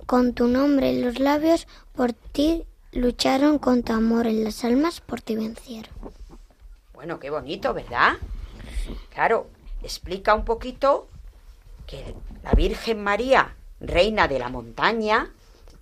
Con 0.07 0.33
tu 0.33 0.48
nombre 0.48 0.90
en 0.90 1.02
los 1.02 1.20
labios, 1.20 1.68
por 1.94 2.14
ti 2.14 2.64
lucharon 2.92 3.59
con 3.59 3.83
tu 3.83 3.92
amor 3.92 4.26
en 4.26 4.42
las 4.42 4.64
almas, 4.64 5.00
por 5.00 5.20
ti 5.20 5.37
vencieron. 5.37 5.92
Bueno, 6.94 7.20
qué 7.20 7.31
bonito, 7.31 7.74
¿verdad? 7.74 8.14
Claro, 9.12 9.48
explica 9.83 10.35
un 10.35 10.46
poquito 10.46 11.09
que 11.87 12.14
la 12.42 12.52
Virgen 12.52 13.02
María, 13.04 13.54
reina 13.81 14.26
de 14.28 14.38
la 14.38 14.48
montaña, 14.48 15.31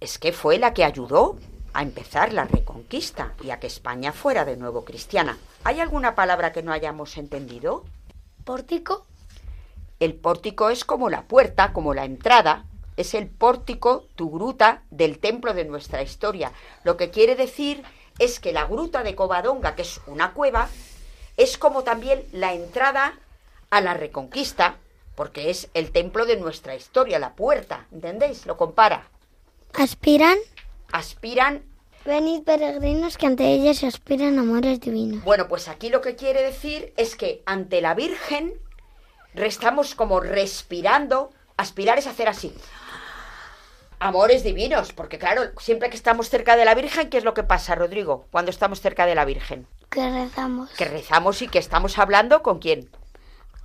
es 0.00 0.18
que 0.18 0.32
fue 0.32 0.58
la 0.58 0.74
que 0.74 0.84
ayudó 0.84 1.38
a 1.72 1.82
empezar 1.82 2.32
la 2.32 2.44
reconquista 2.44 3.34
y 3.44 3.50
a 3.50 3.60
que 3.60 3.68
España 3.68 4.12
fuera 4.12 4.44
de 4.44 4.56
nuevo 4.56 4.84
cristiana. 4.84 5.38
¿Hay 5.62 5.78
alguna 5.78 6.16
palabra 6.16 6.52
que 6.52 6.62
no 6.62 6.72
hayamos 6.72 7.16
entendido? 7.16 7.84
¿Pórtico? 8.44 9.06
El 10.00 10.14
pórtico 10.14 10.70
es 10.70 10.84
como 10.84 11.08
la 11.08 11.22
puerta, 11.22 11.72
como 11.72 11.94
la 11.94 12.04
entrada. 12.04 12.64
Es 12.96 13.14
el 13.14 13.28
pórtico, 13.28 14.06
tu 14.14 14.30
gruta, 14.30 14.82
del 14.90 15.18
templo 15.18 15.54
de 15.54 15.64
nuestra 15.64 16.02
historia. 16.02 16.52
Lo 16.84 16.96
que 16.96 17.10
quiere 17.10 17.34
decir 17.34 17.82
es 18.18 18.40
que 18.40 18.52
la 18.52 18.64
gruta 18.64 19.02
de 19.02 19.14
Covadonga, 19.14 19.74
que 19.74 19.82
es 19.82 20.00
una 20.06 20.32
cueva, 20.32 20.68
es 21.36 21.58
como 21.58 21.82
también 21.82 22.24
la 22.32 22.54
entrada 22.54 23.18
a 23.70 23.80
la 23.80 23.94
reconquista, 23.94 24.76
porque 25.14 25.50
es 25.50 25.68
el 25.74 25.92
templo 25.92 26.26
de 26.26 26.36
nuestra 26.36 26.74
historia, 26.74 27.18
la 27.18 27.34
puerta, 27.34 27.86
¿entendéis? 27.92 28.46
Lo 28.46 28.56
compara. 28.56 29.08
Aspiran, 29.74 30.38
Aspiran, 30.92 31.62
venid 32.04 32.42
peregrinos, 32.44 33.18
que 33.18 33.26
ante 33.26 33.52
ella 33.52 33.74
se 33.74 33.86
aspiran 33.86 34.38
amores 34.38 34.80
divinos. 34.80 35.24
bueno, 35.24 35.48
pues 35.48 35.68
aquí 35.68 35.90
lo 35.90 36.00
que 36.00 36.16
quiere 36.16 36.42
decir 36.42 36.94
es 36.96 37.16
que 37.16 37.42
ante 37.44 37.80
la 37.80 37.94
Virgen 37.94 38.54
estamos 39.44 39.94
como 39.94 40.20
respirando, 40.20 41.30
aspirar 41.56 41.98
es 41.98 42.06
hacer 42.06 42.28
así. 42.28 42.54
Amores 43.98 44.42
divinos, 44.44 44.92
porque 44.92 45.18
claro, 45.18 45.42
siempre 45.58 45.88
que 45.88 45.96
estamos 45.96 46.28
cerca 46.28 46.54
de 46.56 46.66
la 46.66 46.74
Virgen, 46.74 47.08
¿qué 47.08 47.16
es 47.18 47.24
lo 47.24 47.32
que 47.34 47.42
pasa, 47.42 47.74
Rodrigo, 47.74 48.26
cuando 48.30 48.50
estamos 48.50 48.80
cerca 48.80 49.06
de 49.06 49.14
la 49.14 49.24
Virgen? 49.24 49.66
Que 49.90 50.10
rezamos 50.10 50.70
Que 50.70 50.84
rezamos 50.84 51.40
y 51.40 51.48
que 51.48 51.58
estamos 51.58 51.98
hablando 51.98 52.42
con 52.42 52.58
quién? 52.58 52.90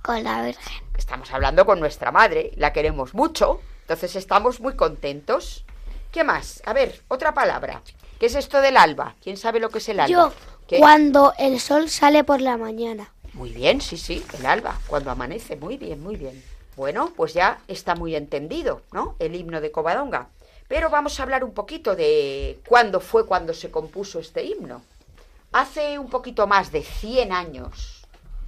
con 0.02 0.24
la 0.24 0.42
Virgen. 0.42 0.82
Estamos 0.98 1.32
hablando 1.32 1.64
con 1.64 1.78
nuestra 1.78 2.10
madre, 2.10 2.50
la 2.56 2.72
queremos 2.72 3.14
mucho, 3.14 3.60
entonces 3.82 4.16
estamos 4.16 4.58
muy 4.58 4.74
contentos. 4.74 5.64
¿Qué 6.10 6.24
más? 6.24 6.60
A 6.66 6.72
ver, 6.72 7.00
otra 7.08 7.34
palabra. 7.34 7.82
¿Qué 8.18 8.26
es 8.26 8.34
esto 8.34 8.60
del 8.60 8.76
alba? 8.76 9.14
¿Quién 9.22 9.36
sabe 9.36 9.60
lo 9.60 9.68
que 9.70 9.78
es 9.78 9.88
el 9.88 10.00
alba? 10.00 10.10
Yo, 10.10 10.32
¿Qué? 10.66 10.78
cuando 10.78 11.34
el 11.38 11.60
sol 11.60 11.88
sale 11.88 12.24
por 12.24 12.40
la 12.40 12.56
mañana. 12.56 13.12
Muy 13.34 13.50
bien, 13.50 13.80
sí, 13.80 13.96
sí, 13.96 14.24
el 14.38 14.46
alba, 14.46 14.78
cuando 14.86 15.10
amanece, 15.10 15.56
muy 15.56 15.78
bien, 15.78 16.00
muy 16.02 16.16
bien. 16.16 16.42
Bueno, 16.76 17.12
pues 17.16 17.34
ya 17.34 17.60
está 17.68 17.94
muy 17.94 18.14
entendido, 18.14 18.82
¿no? 18.92 19.16
El 19.18 19.34
himno 19.34 19.60
de 19.60 19.70
Covadonga. 19.70 20.28
Pero 20.68 20.90
vamos 20.90 21.18
a 21.18 21.22
hablar 21.22 21.44
un 21.44 21.52
poquito 21.52 21.96
de 21.96 22.58
cuándo 22.66 23.00
fue 23.00 23.26
cuando 23.26 23.54
se 23.54 23.70
compuso 23.70 24.18
este 24.18 24.44
himno. 24.44 24.82
Hace 25.52 25.98
un 25.98 26.08
poquito 26.08 26.46
más 26.46 26.72
de 26.72 26.82
100 26.82 27.32
años. 27.32 28.06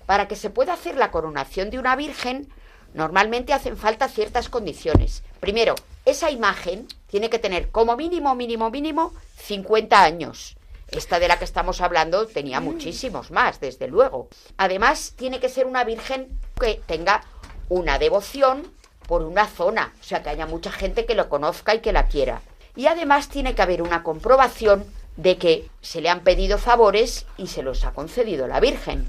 Para 0.07 0.29
que 0.29 0.37
se 0.37 0.49
pueda 0.49 0.72
hacer 0.72 0.97
la 0.97 1.11
coronación 1.11 1.68
de 1.68 1.79
una 1.79 1.95
virgen, 1.97 2.49
normalmente 2.95 3.53
hacen 3.53 3.76
falta 3.76 4.09
ciertas 4.09 4.49
condiciones. 4.49 5.22
Primero, 5.40 5.74
esa 6.07 6.30
imagen 6.30 6.86
tiene 7.09 7.28
que 7.28 7.38
tener 7.38 7.70
como 7.70 7.97
mínimo, 7.97 8.34
mínimo, 8.34 8.70
mínimo 8.70 9.12
50 9.36 10.03
años. 10.03 10.57
Esta 10.88 11.18
de 11.18 11.28
la 11.28 11.38
que 11.38 11.45
estamos 11.45 11.80
hablando 11.80 12.26
tenía 12.26 12.61
muchísimos 12.61 13.30
más, 13.30 13.61
desde 13.61 13.88
luego. 13.88 14.28
Además, 14.57 15.14
tiene 15.16 15.40
que 15.40 15.49
ser 15.49 15.66
una 15.66 15.82
virgen 15.84 16.38
que 16.59 16.80
tenga 16.86 17.24
una 17.68 17.99
devoción 17.99 18.72
por 19.09 19.22
una 19.22 19.47
zona, 19.47 19.92
o 20.01 20.05
sea, 20.05 20.22
que 20.22 20.30
haya 20.30 20.47
mucha 20.47 20.70
gente 20.70 21.05
que 21.05 21.14
lo 21.14 21.28
conozca 21.28 21.74
y 21.74 21.80
que 21.80 21.92
la 21.92 22.07
quiera. 22.07 22.42
Y 22.76 22.86
además 22.86 23.28
tiene 23.28 23.55
que 23.55 23.62
haber 23.62 23.82
una 23.82 24.03
comprobación 24.03 24.84
de 25.16 25.36
que 25.36 25.68
se 25.80 26.01
le 26.01 26.09
han 26.09 26.20
pedido 26.20 26.59
favores 26.59 27.26
y 27.36 27.49
se 27.49 27.62
los 27.62 27.84
ha 27.84 27.92
concedido 27.92 28.47
la 28.47 28.61
Virgen. 28.61 29.09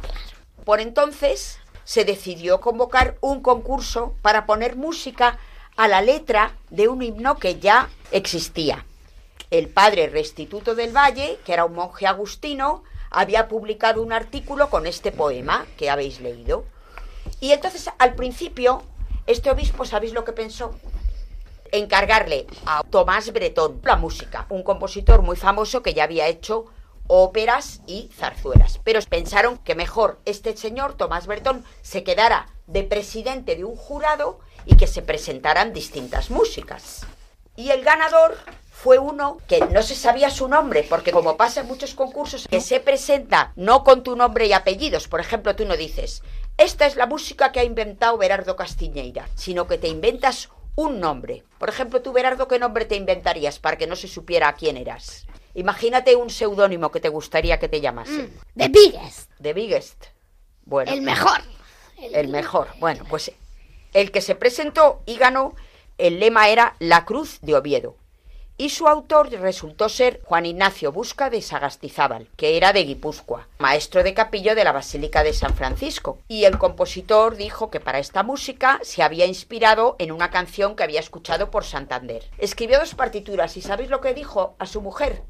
Por 0.64 0.80
entonces 0.80 1.60
se 1.86 2.04
decidió 2.04 2.60
convocar 2.60 3.18
un 3.22 3.42
concurso 3.42 4.14
para 4.22 4.46
poner 4.46 4.76
música 4.76 5.40
a 5.78 5.88
la 5.88 6.02
letra 6.02 6.58
de 6.70 6.90
un 6.90 7.02
himno 7.02 7.38
que 7.38 7.60
ya 7.60 7.90
existía. 8.12 8.86
El 9.52 9.70
padre 9.70 10.08
Restituto 10.08 10.76
del 10.76 10.96
Valle, 10.96 11.40
que 11.46 11.54
era 11.54 11.66
un 11.66 11.76
monje 11.76 12.08
agustino, 12.08 12.84
había 13.12 13.48
publicado 13.48 14.02
un 14.02 14.12
artículo 14.12 14.70
con 14.70 14.88
este 14.88 15.12
poema 15.12 15.66
que 15.78 15.90
habéis 15.90 16.20
leído. 16.20 16.66
Y 17.40 17.52
entonces 17.52 17.90
al 17.98 18.16
principio 18.16 18.84
este 19.28 19.50
obispo, 19.50 19.86
¿sabéis 19.86 20.14
lo 20.14 20.24
que 20.24 20.34
pensó? 20.34 20.76
Encargarle 21.72 22.46
a 22.66 22.84
Tomás 22.84 23.32
Bretón 23.34 23.82
la 23.84 23.96
música, 23.96 24.46
un 24.50 24.64
compositor 24.64 25.22
muy 25.22 25.36
famoso 25.36 25.82
que 25.82 25.94
ya 25.94 26.04
había 26.04 26.28
hecho 26.28 26.66
óperas 27.08 27.82
y 27.88 28.10
zarzuelas. 28.14 28.80
Pero 28.84 29.00
pensaron 29.10 29.58
que 29.58 29.76
mejor 29.76 30.20
este 30.26 30.56
señor, 30.56 30.96
Tomás 30.96 31.28
Bretón, 31.28 31.64
se 31.82 32.04
quedara 32.04 32.48
de 32.68 32.84
presidente 32.84 33.56
de 33.56 33.66
un 33.66 33.76
jurado 33.76 34.40
y 34.66 34.78
que 34.78 34.88
se 34.88 35.02
presentaran 35.02 35.74
distintas 35.74 36.30
músicas. 36.30 37.06
Y 37.56 37.72
el 37.72 37.84
ganador 37.84 38.38
fue 38.72 39.00
uno 39.00 39.38
que 39.48 39.62
no 39.62 39.82
se 39.82 39.96
sabía 39.96 40.30
su 40.30 40.48
nombre, 40.48 40.86
porque 40.90 41.12
como 41.12 41.38
pasa 41.38 41.62
en 41.62 41.68
muchos 41.68 41.96
concursos, 41.96 42.48
que 42.48 42.60
se 42.60 42.80
presenta 42.80 43.54
no 43.56 43.84
con 43.84 44.04
tu 44.04 44.16
nombre 44.16 44.48
y 44.48 44.54
apellidos. 44.54 45.08
Por 45.08 45.22
ejemplo, 45.22 45.56
tú 45.56 45.66
no 45.66 45.78
dices, 45.78 46.22
esta 46.58 46.86
es 46.86 46.96
la 46.96 47.06
música 47.06 47.52
que 47.52 47.62
ha 47.62 47.64
inventado 47.64 48.18
Berardo 48.18 48.56
Castiñeira, 48.56 49.30
sino 49.36 49.68
que 49.68 49.78
te 49.78 49.88
inventas 49.88 50.50
un 50.76 51.00
nombre. 51.00 51.44
Por 51.58 51.70
ejemplo, 51.70 52.02
tú, 52.02 52.12
Berardo, 52.12 52.48
¿qué 52.48 52.60
nombre 52.60 52.86
te 52.86 52.96
inventarías 52.96 53.60
para 53.60 53.78
que 53.78 53.88
no 53.88 53.96
se 53.96 54.10
supiera 54.10 54.50
a 54.50 54.56
quién 54.56 54.76
eras? 54.76 55.26
Imagínate 55.56 56.16
un 56.16 56.30
seudónimo 56.30 56.92
que 56.92 57.00
te 57.00 57.10
gustaría 57.10 57.58
que 57.60 57.70
te 57.70 57.82
llamase. 57.82 58.30
The 58.56 58.70
Biggest. 58.70 59.32
The 59.42 59.54
Biggest. 59.54 60.06
Bueno, 60.66 60.92
El 60.92 61.02
mejor. 61.02 61.42
el 61.98 62.28
mejor. 62.28 62.68
Bueno, 62.80 63.04
pues 63.10 63.32
el 63.94 64.12
que 64.12 64.22
se 64.22 64.36
presentó 64.36 65.02
y 65.06 65.16
ganó, 65.18 65.56
el 65.98 66.20
lema 66.20 66.50
era 66.50 66.76
La 66.80 67.06
Cruz 67.06 67.40
de 67.42 67.56
Oviedo. 67.56 67.96
y 68.58 68.70
su 68.70 68.88
autor 68.88 69.30
resultó 69.32 69.90
ser 69.90 70.22
Juan 70.24 70.46
Ignacio 70.46 70.94
Busca 70.94 71.30
de 71.30 71.42
Sagastizábal, 71.42 72.30
que 72.38 72.56
era 72.56 72.72
de 72.72 72.86
Guipúzcoa, 72.86 73.50
maestro 73.60 74.02
de 74.02 74.14
capillo 74.14 74.56
de 74.56 74.64
la 74.64 74.72
Basílica 74.72 75.24
de 75.24 75.34
San 75.34 75.54
Francisco. 75.54 76.20
Y 76.30 76.46
el 76.46 76.58
compositor 76.58 77.36
dijo 77.36 77.70
que 77.70 77.82
para 77.82 78.00
esta 78.00 78.24
música 78.24 78.80
se 78.82 79.04
había 79.04 79.26
inspirado 79.26 79.98
en 80.00 80.14
una 80.14 80.30
canción 80.30 80.78
que 80.78 80.84
había 80.84 81.02
escuchado 81.02 81.52
por 81.52 81.66
Santander. 81.66 82.24
Escribió 82.38 82.80
dos 82.80 82.96
partituras 82.96 83.58
y 83.58 83.62
¿sabéis 83.62 83.90
lo 83.90 84.00
que 84.00 84.14
dijo 84.14 84.56
a 84.58 84.66
su 84.66 84.80
mujer? 84.82 85.22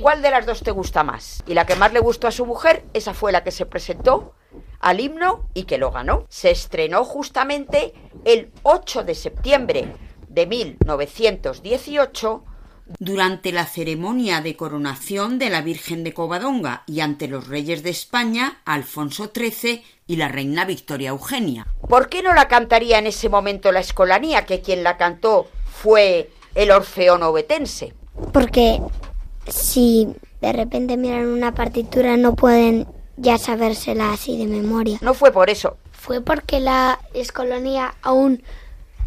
¿Cuál 0.00 0.22
de 0.22 0.30
las 0.30 0.46
dos 0.46 0.62
te 0.62 0.70
gusta 0.70 1.04
más? 1.04 1.42
Y 1.46 1.54
la 1.54 1.66
que 1.66 1.76
más 1.76 1.92
le 1.92 2.00
gustó 2.00 2.26
a 2.26 2.32
su 2.32 2.44
mujer, 2.44 2.84
esa 2.92 3.14
fue 3.14 3.32
la 3.32 3.44
que 3.44 3.50
se 3.50 3.66
presentó 3.66 4.34
al 4.80 5.00
himno 5.00 5.48
y 5.54 5.64
que 5.64 5.78
lo 5.78 5.90
ganó. 5.90 6.26
Se 6.28 6.50
estrenó 6.50 7.04
justamente 7.04 7.94
el 8.24 8.50
8 8.62 9.04
de 9.04 9.14
septiembre 9.14 9.94
de 10.28 10.46
1918 10.46 12.44
durante 12.98 13.52
la 13.52 13.66
ceremonia 13.66 14.40
de 14.40 14.56
coronación 14.56 15.38
de 15.38 15.50
la 15.50 15.60
Virgen 15.60 16.04
de 16.04 16.14
Covadonga 16.14 16.84
y 16.86 17.00
ante 17.00 17.26
los 17.26 17.48
reyes 17.48 17.82
de 17.82 17.90
España, 17.90 18.60
Alfonso 18.64 19.32
XIII 19.34 19.82
y 20.06 20.16
la 20.16 20.28
reina 20.28 20.64
Victoria 20.64 21.10
Eugenia. 21.10 21.66
¿Por 21.88 22.08
qué 22.08 22.22
no 22.22 22.32
la 22.32 22.48
cantaría 22.48 22.98
en 22.98 23.06
ese 23.06 23.28
momento 23.28 23.72
la 23.72 23.80
escolanía, 23.80 24.46
que 24.46 24.60
quien 24.60 24.84
la 24.84 24.96
cantó 24.96 25.48
fue 25.64 26.30
el 26.54 26.70
Orfeón 26.70 27.22
Obetense? 27.24 27.92
Porque 28.32 28.80
si 29.48 30.08
de 30.40 30.52
repente 30.52 30.96
miran 30.96 31.28
una 31.28 31.54
partitura 31.54 32.16
no 32.16 32.34
pueden 32.34 32.86
ya 33.16 33.38
sabérsela 33.38 34.12
así 34.12 34.36
de 34.36 34.46
memoria. 34.46 34.98
No 35.00 35.14
fue 35.14 35.32
por 35.32 35.50
eso. 35.50 35.78
¿Fue 35.90 36.20
porque 36.20 36.60
la 36.60 37.00
escolanía 37.14 37.94
aún 38.02 38.42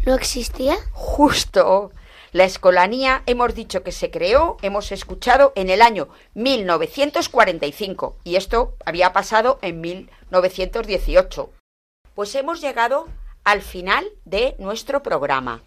no 0.04 0.14
existía? 0.14 0.76
Justo. 0.92 1.92
La 2.32 2.44
escolanía 2.44 3.22
hemos 3.26 3.54
dicho 3.54 3.82
que 3.82 3.90
se 3.90 4.10
creó, 4.10 4.56
hemos 4.62 4.92
escuchado 4.92 5.52
en 5.56 5.68
el 5.68 5.82
año 5.82 6.08
1945 6.34 8.16
y 8.22 8.36
esto 8.36 8.76
había 8.84 9.12
pasado 9.12 9.58
en 9.62 9.80
1918. 9.80 11.50
Pues 12.14 12.34
hemos 12.36 12.60
llegado 12.60 13.08
al 13.42 13.62
final 13.62 14.06
de 14.24 14.54
nuestro 14.58 15.02
programa. 15.02 15.62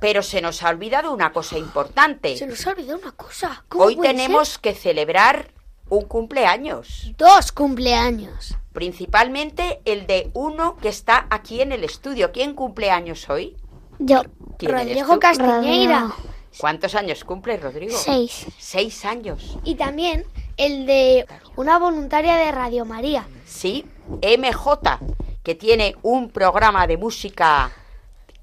Pero 0.00 0.22
se 0.22 0.40
nos 0.40 0.62
ha 0.62 0.70
olvidado 0.70 1.12
una 1.12 1.32
cosa 1.32 1.58
importante. 1.58 2.36
Se 2.36 2.46
nos 2.46 2.66
ha 2.66 2.70
olvidado 2.70 2.98
una 3.00 3.12
cosa. 3.12 3.64
¿Cómo 3.68 3.84
Hoy 3.84 3.96
puede 3.96 4.10
tenemos 4.10 4.48
ser? 4.50 4.60
que 4.60 4.74
celebrar 4.74 5.52
un 5.88 6.04
cumpleaños. 6.04 7.12
dos 7.16 7.50
cumpleaños. 7.52 8.56
Principalmente 8.72 9.80
el 9.84 10.06
de 10.06 10.30
uno 10.34 10.76
que 10.76 10.88
está 10.88 11.26
aquí 11.30 11.60
en 11.60 11.72
el 11.72 11.82
estudio. 11.84 12.30
¿Quién 12.32 12.54
cumple 12.54 12.90
años 12.90 13.28
hoy? 13.28 13.56
Yo, 13.98 14.22
¿Quién 14.58 14.70
eres 14.76 14.86
Rodrigo? 14.88 15.18
Castiñeira. 15.18 16.12
¿Cuántos 16.58 16.94
años 16.94 17.24
cumple 17.24 17.56
Rodrigo? 17.56 17.96
seis. 17.96 18.46
Seis 18.58 19.04
años. 19.04 19.58
Y 19.64 19.74
también 19.76 20.24
el 20.56 20.86
de 20.86 21.26
una 21.56 21.78
voluntaria 21.78 22.36
de 22.36 22.50
Radio 22.52 22.84
María. 22.84 23.26
Sí, 23.46 23.84
MJ, 24.22 24.98
que 25.42 25.54
tiene 25.54 25.94
un 26.02 26.30
programa 26.30 26.86
de 26.86 26.96
música 26.96 27.70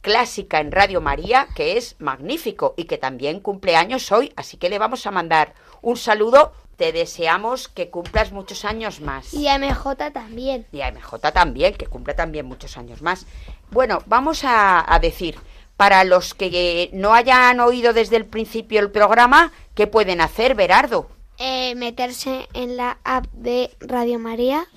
clásica 0.05 0.59
en 0.59 0.71
Radio 0.71 1.01
María 1.01 1.47
que 1.55 1.77
es 1.77 1.95
magnífico 1.97 2.75
y 2.77 2.83
que 2.83 2.99
también 2.99 3.39
cumple 3.39 3.75
años 3.75 4.11
hoy, 4.11 4.31
así 4.35 4.55
que 4.55 4.69
le 4.69 4.77
vamos 4.77 5.07
a 5.07 5.11
mandar 5.11 5.55
un 5.81 5.97
saludo. 5.97 6.53
Te 6.77 6.91
deseamos 6.91 7.67
que 7.69 7.89
cumplas 7.89 8.31
muchos 8.31 8.65
años 8.65 9.01
más. 9.01 9.33
Y 9.33 9.47
MJ 9.47 10.11
también. 10.13 10.67
Y 10.71 10.81
a 10.81 10.91
MJ 10.91 11.31
también, 11.33 11.73
que 11.73 11.87
cumple 11.87 12.13
también 12.13 12.45
muchos 12.45 12.77
años 12.77 13.01
más. 13.01 13.25
Bueno, 13.71 14.03
vamos 14.05 14.43
a, 14.43 14.93
a 14.93 14.99
decir, 14.99 15.39
para 15.75 16.03
los 16.03 16.35
que 16.35 16.89
no 16.93 17.15
hayan 17.15 17.59
oído 17.59 17.91
desde 17.93 18.17
el 18.17 18.25
principio 18.25 18.81
el 18.81 18.91
programa, 18.91 19.53
¿qué 19.73 19.87
pueden 19.87 20.21
hacer, 20.21 20.53
Berardo? 20.53 21.09
Eh, 21.39 21.73
meterse 21.75 22.47
en 22.53 22.77
la 22.77 22.99
app 23.03 23.25
de 23.31 23.75
Radio 23.79 24.19
María 24.19 24.67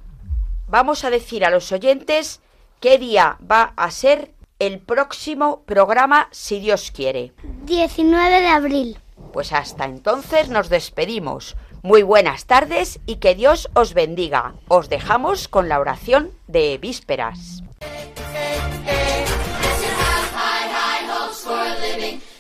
Vamos 0.71 1.05
a 1.05 1.11
decir 1.11 1.45
a 1.45 1.51
los 1.51 1.73
oyentes 1.73 2.41
qué 2.79 2.99
día 2.99 3.39
va 3.41 3.73
a 3.77 3.91
ser 3.91 4.33
el 4.61 4.79
próximo 4.79 5.65
programa, 5.65 6.29
si 6.31 6.61
Dios 6.61 6.93
quiere. 6.93 7.33
19 7.65 8.41
de 8.41 8.47
abril. 8.47 8.99
Pues 9.33 9.53
hasta 9.53 9.87
entonces 9.87 10.49
nos 10.49 10.69
despedimos. 10.69 11.57
Muy 11.83 12.03
buenas 12.03 12.45
tardes 12.45 13.01
y 13.07 13.17
que 13.17 13.35
Dios 13.35 13.69
os 13.75 13.95
bendiga. 13.95 14.55
Os 14.69 14.89
dejamos 14.89 15.49
con 15.49 15.69
la 15.69 15.81
oración 15.81 16.31
de 16.47 16.79
vísperas. 16.79 17.65